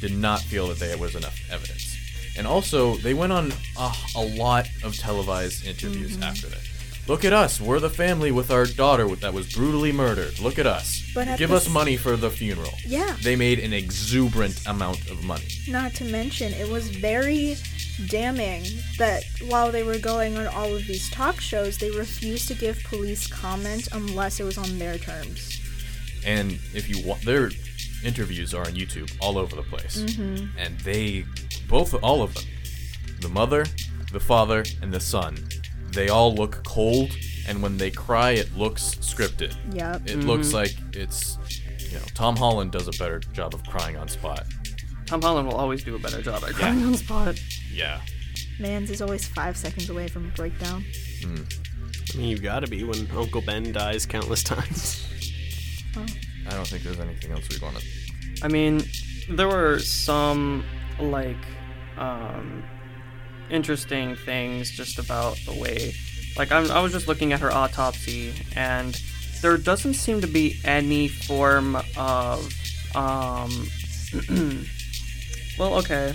did 0.00 0.16
not 0.16 0.40
feel 0.40 0.68
that 0.68 0.78
there 0.78 0.96
was 0.98 1.14
enough 1.14 1.38
evidence. 1.50 1.96
And 2.36 2.46
also, 2.46 2.96
they 2.96 3.14
went 3.14 3.32
on 3.32 3.52
a, 3.78 3.92
a 4.14 4.20
lot 4.20 4.68
of 4.84 4.96
televised 4.96 5.66
interviews 5.66 6.12
mm-hmm. 6.12 6.22
after 6.22 6.48
that. 6.48 6.60
Look 7.08 7.24
at 7.24 7.32
us. 7.32 7.60
We're 7.60 7.78
the 7.78 7.88
family 7.88 8.32
with 8.32 8.50
our 8.50 8.66
daughter 8.66 9.06
that 9.06 9.32
was 9.32 9.52
brutally 9.52 9.92
murdered. 9.92 10.40
Look 10.40 10.58
at 10.58 10.66
us. 10.66 11.08
But 11.14 11.28
at 11.28 11.38
Give 11.38 11.52
us 11.52 11.68
money 11.68 11.96
for 11.96 12.16
the 12.16 12.30
funeral. 12.30 12.72
Yeah. 12.84 13.16
They 13.22 13.36
made 13.36 13.60
an 13.60 13.72
exuberant 13.72 14.66
amount 14.66 15.08
of 15.08 15.22
money. 15.22 15.46
Not 15.68 15.94
to 15.94 16.04
mention, 16.04 16.52
it 16.52 16.68
was 16.68 16.88
very 16.88 17.56
damning 18.08 18.64
that 18.98 19.22
while 19.48 19.70
they 19.70 19.84
were 19.84 19.98
going 19.98 20.36
on 20.36 20.48
all 20.48 20.74
of 20.74 20.84
these 20.88 21.08
talk 21.10 21.40
shows, 21.40 21.78
they 21.78 21.92
refused 21.92 22.48
to 22.48 22.54
give 22.54 22.82
police 22.82 23.28
comment 23.28 23.86
unless 23.92 24.40
it 24.40 24.44
was 24.44 24.58
on 24.58 24.80
their 24.80 24.98
terms. 24.98 25.60
And 26.26 26.58
if 26.74 26.88
you 26.88 27.06
want, 27.06 27.22
their 27.22 27.50
interviews 28.06 28.54
are 28.54 28.62
on 28.62 28.72
YouTube 28.72 29.14
all 29.20 29.36
over 29.36 29.56
the 29.56 29.62
place. 29.62 29.98
Mm-hmm. 29.98 30.58
And 30.58 30.78
they, 30.80 31.24
both, 31.68 31.94
all 32.02 32.22
of 32.22 32.34
them, 32.34 32.44
the 33.20 33.28
mother, 33.28 33.66
the 34.12 34.20
father, 34.20 34.64
and 34.82 34.92
the 34.92 35.00
son, 35.00 35.36
they 35.92 36.08
all 36.08 36.34
look 36.34 36.64
cold. 36.64 37.10
And 37.48 37.62
when 37.62 37.76
they 37.76 37.90
cry, 37.90 38.32
it 38.32 38.56
looks 38.56 38.96
scripted. 38.96 39.54
Yep. 39.74 40.02
It 40.06 40.24
looks 40.24 40.52
like 40.52 40.74
it's, 40.92 41.38
you 41.78 41.98
know, 41.98 42.04
Tom 42.14 42.36
Holland 42.36 42.72
does 42.72 42.88
a 42.88 42.92
better 42.92 43.20
job 43.20 43.54
of 43.54 43.62
crying 43.64 43.96
on 43.96 44.08
spot. 44.08 44.44
Tom 45.06 45.22
Holland 45.22 45.46
will 45.46 45.54
always 45.54 45.84
do 45.84 45.94
a 45.94 45.98
better 45.98 46.20
job 46.20 46.42
at 46.42 46.54
crying 46.54 46.84
on 46.84 46.94
spot. 46.94 47.40
Yeah. 47.72 48.00
Mans 48.58 48.90
is 48.90 49.00
always 49.00 49.26
five 49.28 49.56
seconds 49.56 49.88
away 49.90 50.08
from 50.08 50.26
a 50.26 50.30
breakdown. 50.30 50.84
I 51.22 52.16
mean, 52.16 52.28
you 52.28 52.38
gotta 52.38 52.66
be 52.66 52.82
when 52.82 53.08
Uncle 53.10 53.42
Ben 53.42 53.72
dies 53.72 54.06
countless 54.06 54.42
times. 54.44 55.06
I 56.48 56.54
don't 56.54 56.66
think 56.66 56.82
there's 56.82 57.00
anything 57.00 57.32
else 57.32 57.48
we 57.48 57.58
want 57.58 57.78
to. 57.78 57.86
I 58.42 58.48
mean, 58.48 58.82
there 59.28 59.48
were 59.48 59.78
some 59.78 60.64
like 61.00 61.36
um, 61.96 62.64
interesting 63.50 64.16
things 64.16 64.70
just 64.70 64.98
about 64.98 65.38
the 65.46 65.54
way, 65.54 65.94
like 66.36 66.52
I'm, 66.52 66.70
I 66.70 66.80
was 66.80 66.92
just 66.92 67.08
looking 67.08 67.32
at 67.32 67.40
her 67.40 67.52
autopsy, 67.52 68.34
and 68.54 69.00
there 69.40 69.56
doesn't 69.56 69.94
seem 69.94 70.20
to 70.20 70.26
be 70.26 70.60
any 70.64 71.08
form 71.08 71.76
of, 71.96 72.52
um, 72.94 73.68
well, 75.58 75.74
okay, 75.76 76.14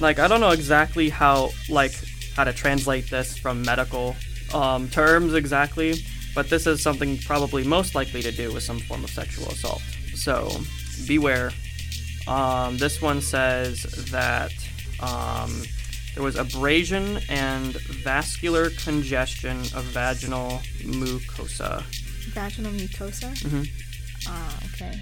like 0.00 0.18
I 0.18 0.28
don't 0.28 0.40
know 0.40 0.50
exactly 0.50 1.08
how 1.08 1.50
like 1.68 1.92
how 2.36 2.44
to 2.44 2.52
translate 2.52 3.08
this 3.10 3.38
from 3.38 3.62
medical 3.62 4.16
um, 4.52 4.88
terms 4.88 5.34
exactly, 5.34 5.94
but 6.34 6.50
this 6.50 6.66
is 6.66 6.82
something 6.82 7.18
probably 7.18 7.64
most 7.64 7.94
likely 7.94 8.22
to 8.22 8.32
do 8.32 8.52
with 8.52 8.62
some 8.62 8.78
form 8.80 9.04
of 9.04 9.10
sexual 9.10 9.48
assault. 9.48 9.82
So 10.14 10.56
beware. 11.06 11.52
Um, 12.26 12.78
this 12.78 13.02
one 13.02 13.20
says 13.20 13.82
that 14.10 14.52
um, 15.00 15.62
there 16.14 16.22
was 16.22 16.36
abrasion 16.36 17.18
and 17.28 17.74
vascular 17.76 18.70
congestion 18.70 19.58
of 19.74 19.84
vaginal 19.84 20.60
mucosa. 20.82 21.82
Vaginal 22.32 22.72
mucosa? 22.72 23.30
Mhm. 23.42 23.68
Ah, 24.26 24.58
okay. 24.72 25.00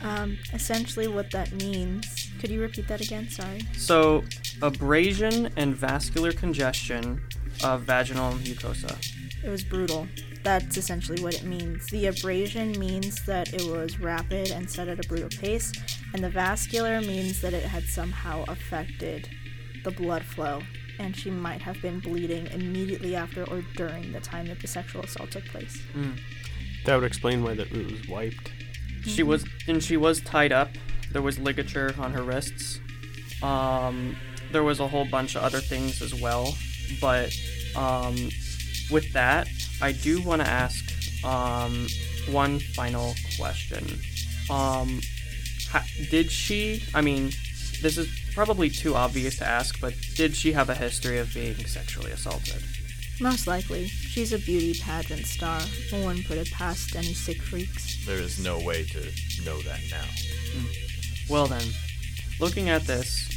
Um, 0.00 0.38
essentially 0.54 1.08
what 1.08 1.30
that 1.32 1.52
means. 1.52 2.30
Could 2.40 2.50
you 2.50 2.60
repeat 2.62 2.86
that 2.88 3.00
again? 3.00 3.28
Sorry. 3.28 3.60
So, 3.76 4.24
abrasion 4.62 5.52
and 5.56 5.74
vascular 5.76 6.32
congestion 6.32 7.20
of 7.64 7.82
vaginal 7.82 8.32
mucosa. 8.34 8.96
It 9.44 9.48
was 9.48 9.62
brutal. 9.64 10.08
That's 10.42 10.76
essentially 10.76 11.22
what 11.22 11.34
it 11.34 11.44
means. 11.44 11.86
The 11.86 12.06
abrasion 12.06 12.78
means 12.78 13.24
that 13.26 13.52
it 13.52 13.62
was 13.62 13.98
rapid 13.98 14.50
and 14.50 14.68
set 14.70 14.88
at 14.88 15.04
a 15.04 15.08
brutal 15.08 15.28
pace, 15.28 15.72
and 16.14 16.22
the 16.22 16.30
vascular 16.30 17.00
means 17.00 17.40
that 17.40 17.52
it 17.54 17.64
had 17.64 17.84
somehow 17.84 18.44
affected 18.48 19.28
the 19.84 19.90
blood 19.90 20.24
flow, 20.24 20.62
and 20.98 21.14
she 21.16 21.30
might 21.30 21.62
have 21.62 21.80
been 21.82 22.00
bleeding 22.00 22.46
immediately 22.48 23.14
after 23.14 23.44
or 23.44 23.62
during 23.76 24.12
the 24.12 24.20
time 24.20 24.46
that 24.48 24.60
the 24.60 24.66
sexual 24.66 25.02
assault 25.02 25.30
took 25.30 25.44
place. 25.46 25.80
That 26.84 26.96
would 26.96 27.04
explain 27.04 27.42
why 27.42 27.54
that 27.54 27.70
it 27.70 27.92
was 27.92 28.08
wiped. 28.08 28.50
She 29.04 29.22
was 29.22 29.44
and 29.66 29.82
she 29.82 29.96
was 29.96 30.20
tied 30.20 30.52
up. 30.52 30.70
There 31.12 31.22
was 31.22 31.38
ligature 31.38 31.94
on 31.98 32.12
her 32.12 32.22
wrists. 32.22 32.80
Um, 33.42 34.16
there 34.52 34.62
was 34.64 34.80
a 34.80 34.88
whole 34.88 35.04
bunch 35.04 35.36
of 35.36 35.42
other 35.42 35.60
things 35.60 36.02
as 36.02 36.14
well, 36.14 36.54
but 37.00 37.32
um, 37.76 38.30
with 38.90 39.12
that, 39.12 39.48
I 39.80 39.92
do 39.92 40.20
want 40.22 40.42
to 40.42 40.48
ask 40.48 40.84
um, 41.24 41.86
one 42.30 42.58
final 42.58 43.14
question. 43.38 43.84
Um, 44.50 45.00
ha- 45.70 45.84
did 46.10 46.30
she? 46.30 46.82
I 46.94 47.00
mean, 47.00 47.30
this 47.82 47.98
is 47.98 48.08
probably 48.34 48.70
too 48.70 48.94
obvious 48.94 49.36
to 49.38 49.46
ask, 49.46 49.80
but 49.80 49.94
did 50.14 50.34
she 50.34 50.52
have 50.52 50.68
a 50.70 50.74
history 50.74 51.18
of 51.18 51.32
being 51.34 51.56
sexually 51.66 52.12
assaulted? 52.12 52.62
Most 53.20 53.46
likely, 53.48 53.88
she's 53.88 54.32
a 54.32 54.38
beauty 54.38 54.78
pageant 54.80 55.26
star. 55.26 55.60
No 55.90 56.04
one 56.04 56.22
put 56.22 56.38
it 56.38 56.50
past 56.52 56.94
any 56.94 57.14
sick 57.14 57.42
freaks. 57.42 58.04
There 58.06 58.18
is 58.18 58.38
no 58.38 58.60
way 58.60 58.84
to 58.84 59.00
know 59.44 59.60
that 59.62 59.80
now. 59.90 60.04
Well 61.28 61.46
then, 61.46 61.64
looking 62.38 62.68
at 62.68 62.86
this, 62.86 63.28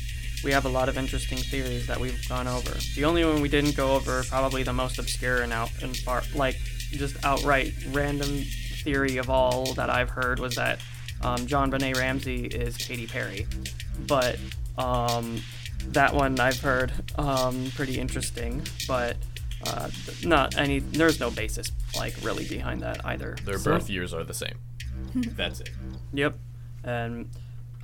we 0.44 0.52
have 0.52 0.66
a 0.66 0.70
lot 0.70 0.90
of 0.90 0.98
interesting 0.98 1.38
theories 1.38 1.88
that 1.88 2.00
we've 2.00 2.28
gone 2.28 2.48
over. 2.48 2.72
The 2.96 3.06
only 3.06 3.24
one 3.26 3.42
we 3.42 3.50
didn't 3.50 3.76
go 3.76 3.94
over, 3.96 4.24
probably 4.24 4.64
the 4.64 4.74
most 4.74 4.98
obscure 5.00 5.42
and 5.42 5.54
out 5.54 5.70
and 5.84 5.96
far, 5.98 6.24
like 6.34 6.58
just 6.92 7.16
outright 7.24 7.74
random 7.92 8.44
theory 8.84 9.18
of 9.18 9.30
all 9.30 9.74
that 9.74 9.90
I've 9.90 10.10
heard 10.10 10.40
was 10.40 10.56
that 10.56 10.80
um, 11.22 11.46
JonBenét 11.46 11.96
Ramsey 11.98 12.46
is 12.48 12.76
Katy 12.78 13.06
Perry, 13.08 13.46
but 14.08 14.38
um, 14.78 15.42
that 15.90 16.14
one 16.14 16.40
I've 16.40 16.60
heard 16.60 16.92
um, 17.18 17.72
pretty 17.76 18.00
interesting, 18.00 18.66
but 18.88 19.18
uh, 19.68 19.90
not 20.24 20.58
any. 20.58 20.80
There's 20.80 21.20
no 21.20 21.30
basis 21.30 21.72
like 21.96 22.16
really 22.24 22.48
behind 22.48 22.82
that 22.82 23.06
either. 23.06 23.38
Their 23.46 23.60
So- 23.60 23.72
birth 23.74 23.90
years 23.90 24.14
are 24.14 24.24
the 24.24 24.34
same. 24.34 24.58
That's 25.14 25.60
it. 25.62 25.70
Yep. 26.14 26.38
And 26.84 27.30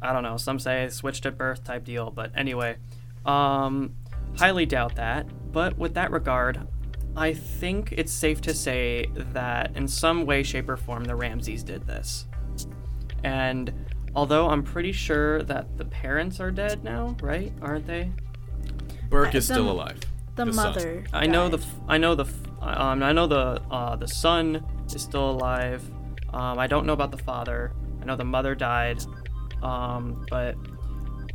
I 0.02 0.14
don't 0.14 0.24
know, 0.24 0.38
some 0.38 0.60
say 0.60 0.88
switched 0.90 1.26
at 1.26 1.38
birth 1.38 1.64
type 1.64 1.84
deal, 1.84 2.12
but 2.12 2.32
anyway, 2.36 2.78
um, 3.26 3.94
highly 4.38 4.66
doubt 4.66 4.96
that. 4.96 5.28
But 5.52 5.78
with 5.78 5.94
that 5.96 6.12
regard, 6.12 6.68
I 7.16 7.34
think 7.34 7.94
it's 7.98 8.12
safe 8.12 8.42
to 8.42 8.54
say 8.54 9.08
that 9.34 9.76
in 9.76 9.88
some 9.88 10.26
way, 10.26 10.44
shape, 10.44 10.70
or 10.70 10.78
form, 10.78 11.04
the 11.06 11.16
Ramseys 11.16 11.64
did 11.64 11.88
this. 11.88 12.28
And 13.24 13.74
although 14.16 14.50
I'm 14.50 14.62
pretty 14.64 14.92
sure 14.92 15.42
that 15.44 15.78
the 15.78 15.86
parents 15.86 16.40
are 16.40 16.52
dead 16.52 16.84
now, 16.84 17.16
right? 17.22 17.52
Aren't 17.62 17.88
they? 17.88 18.12
Burke 19.10 19.34
Uh, 19.34 19.38
is 19.40 19.48
the- 19.48 19.56
still 19.56 19.72
alive. 19.72 20.00
The, 20.36 20.54
son. 20.54 20.56
mother. 20.56 21.04
I 21.14 21.26
know 21.26 21.50
the 21.50 21.66
I 21.88 21.98
know 21.98 22.14
the 22.14 22.26
um 22.62 23.02
I 23.02 23.12
know 23.12 23.26
the 23.26 23.60
uh, 23.72 23.96
the 23.96 24.08
son 24.08 24.64
is 24.94 25.02
still 25.02 25.32
alive. 25.32 25.82
Um, 26.32 26.60
I 26.60 26.68
don't 26.68 26.86
know 26.86 26.94
about 26.94 27.10
the 27.10 27.18
father. 27.18 27.72
I 28.04 28.06
know 28.06 28.16
the 28.16 28.24
mother 28.24 28.54
died. 28.54 29.04
Um, 29.62 30.26
but 30.30 30.56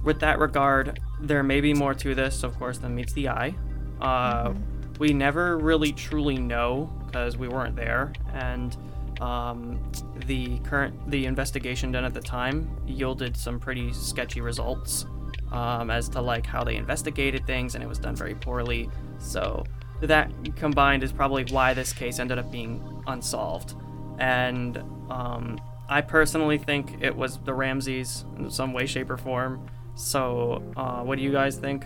with 0.05 0.21
that 0.21 0.39
regard, 0.39 1.01
there 1.21 1.43
may 1.43 1.61
be 1.61 1.75
more 1.75 1.95
to 1.95 2.15
this, 2.15 2.43
of 2.43 2.59
course, 2.59 2.79
than 2.79 2.95
meets 2.95 3.13
the 3.13 3.29
eye. 3.29 3.55
Uh, 4.01 4.55
We 4.99 5.13
never 5.13 5.59
really 5.59 5.93
truly 5.93 6.37
know 6.37 6.93
because 7.07 7.37
we 7.37 7.49
weren't 7.49 7.75
there, 7.75 8.13
and 8.35 8.77
um, 9.21 9.81
the 10.27 10.59
current 10.61 10.95
the 11.11 11.27
investigation 11.27 11.91
done 11.91 12.05
at 12.05 12.15
the 12.15 12.21
time 12.21 12.71
yielded 12.87 13.37
some 13.37 13.59
pretty 13.59 13.93
sketchy 13.93 14.41
results 14.41 15.07
um, 15.51 15.91
as 15.91 16.09
to 16.11 16.21
like 16.21 16.47
how 16.47 16.63
they 16.63 16.77
investigated 16.77 17.47
things, 17.47 17.75
and 17.75 17.83
it 17.83 17.89
was 17.89 17.99
done 17.99 18.15
very 18.15 18.35
poorly. 18.35 18.89
So 19.19 19.65
that 20.03 20.31
combined 20.57 21.03
is 21.03 21.11
probably 21.11 21.45
why 21.51 21.75
this 21.75 21.93
case 21.93 22.21
ended 22.21 22.39
up 22.39 22.53
being 22.53 23.03
unsolved. 23.07 23.75
And 24.19 24.77
um, 25.11 25.59
I 25.93 26.01
personally 26.01 26.57
think 26.57 27.03
it 27.03 27.15
was 27.15 27.39
the 27.41 27.53
Ramseys 27.53 28.25
in 28.39 28.49
some 28.49 28.73
way, 28.73 28.87
shape, 28.87 29.11
or 29.11 29.19
form. 29.19 29.69
So, 29.95 30.63
uh, 30.75 31.03
what 31.03 31.19
do 31.19 31.23
you 31.23 31.31
guys 31.31 31.59
think? 31.59 31.85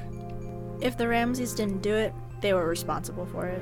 If 0.81 0.97
the 0.97 1.09
Ramseys 1.09 1.55
didn't 1.55 1.83
do 1.83 1.93
it, 1.93 2.15
they 2.41 2.55
were 2.55 2.69
responsible 2.69 3.27
for 3.27 3.47
it. 3.47 3.61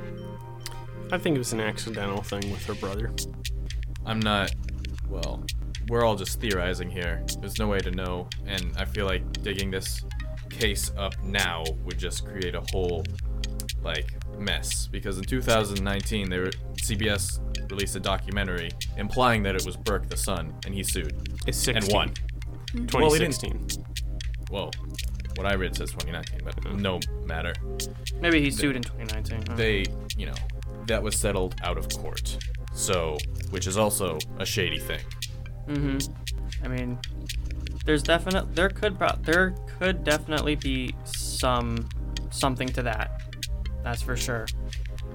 I 1.11 1.16
think 1.16 1.37
it 1.37 1.38
was 1.38 1.54
an 1.54 1.61
accidental 1.61 2.22
thing 2.22 2.50
with 2.50 2.62
her 2.66 2.74
brother. 2.74 3.11
I'm 4.04 4.20
not. 4.20 4.54
Well, 5.09 5.42
we're 5.88 6.04
all 6.04 6.14
just 6.14 6.42
theorizing 6.42 6.90
here. 6.90 7.24
There's 7.40 7.59
no 7.59 7.68
way 7.68 7.78
to 7.78 7.90
know, 7.90 8.28
and 8.46 8.70
I 8.76 8.85
feel 8.85 9.07
like 9.07 9.42
digging 9.42 9.70
this 9.70 10.04
case 10.50 10.92
up 10.98 11.14
now 11.22 11.64
would 11.85 11.98
just 11.98 12.26
create 12.26 12.54
a 12.54 12.62
whole 12.70 13.02
like 13.83 14.12
mess. 14.38 14.87
Because 14.87 15.18
in 15.18 15.25
2019, 15.25 16.29
they 16.31 16.38
were 16.38 16.51
CBS 16.83 17.40
released 17.70 17.97
a 17.97 18.01
documentary 18.01 18.70
implying 18.97 19.42
that 19.44 19.55
it 19.55 19.64
was 19.64 19.77
Burke 19.77 20.09
the 20.09 20.16
son, 20.16 20.55
and 20.66 20.75
he 20.75 20.83
sued 20.83 21.14
It's 21.47 21.59
16. 21.59 21.77
and 21.85 21.92
won. 21.92 22.12
Well, 22.75 23.12
he 23.12 23.18
2016. 23.18 23.85
Well, 24.51 24.70
what 25.37 25.47
I 25.47 25.55
read 25.55 25.75
says 25.77 25.90
2019, 25.92 26.40
but 26.44 26.75
no 26.77 27.01
matter. 27.25 27.53
Maybe 28.20 28.40
he 28.40 28.51
sued 28.51 28.77
in 28.77 28.83
2019. 28.83 29.44
huh? 29.49 29.55
They, 29.57 29.85
you 30.16 30.27
know, 30.27 30.35
that 30.87 31.03
was 31.03 31.16
settled 31.16 31.55
out 31.62 31.79
of 31.79 31.88
court. 31.88 32.37
So, 32.73 33.16
which 33.51 33.66
is 33.66 33.77
also 33.77 34.18
a 34.38 34.44
shady 34.47 34.79
thing. 34.79 35.01
hmm 35.66 35.99
I 36.62 36.68
mean, 36.68 36.99
there's 37.85 38.03
definite 38.03 38.55
there 38.55 38.68
could 38.68 38.99
pro- 38.99 39.16
there 39.23 39.55
could 39.79 40.05
definitely 40.05 40.55
be 40.57 40.94
some 41.05 41.88
something 42.31 42.68
to 42.68 42.83
that. 42.83 43.13
That's 43.85 44.03
for 44.03 44.16
sure. 44.16 44.47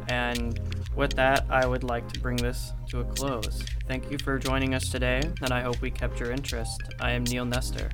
And 0.07 0.57
with 0.95 1.13
that, 1.15 1.45
I 1.49 1.65
would 1.65 1.83
like 1.83 2.09
to 2.13 2.19
bring 2.19 2.37
this 2.37 2.71
to 2.89 3.01
a 3.01 3.03
close. 3.03 3.63
Thank 3.87 4.09
you 4.11 4.17
for 4.19 4.37
joining 4.39 4.73
us 4.75 4.89
today, 4.89 5.21
and 5.41 5.51
I 5.51 5.61
hope 5.61 5.81
we 5.81 5.91
kept 5.91 6.19
your 6.19 6.31
interest. 6.31 6.81
I 6.99 7.11
am 7.11 7.23
Neil 7.23 7.45
Nestor. 7.45 7.89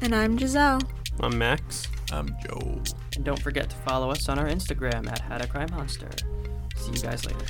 And 0.00 0.14
I'm 0.14 0.36
Giselle. 0.36 0.80
I'm 1.20 1.38
Max. 1.38 1.88
I'm 2.12 2.36
Joe. 2.44 2.82
And 3.16 3.24
don't 3.24 3.40
forget 3.40 3.70
to 3.70 3.76
follow 3.76 4.10
us 4.10 4.28
on 4.28 4.38
our 4.38 4.46
Instagram 4.46 5.10
at 5.10 5.20
Had 5.20 5.40
a 5.40 5.46
Crime 5.46 5.68
Monster. 5.70 6.10
See 6.76 6.92
you 6.92 6.98
guys 6.98 7.24
later. 7.24 7.46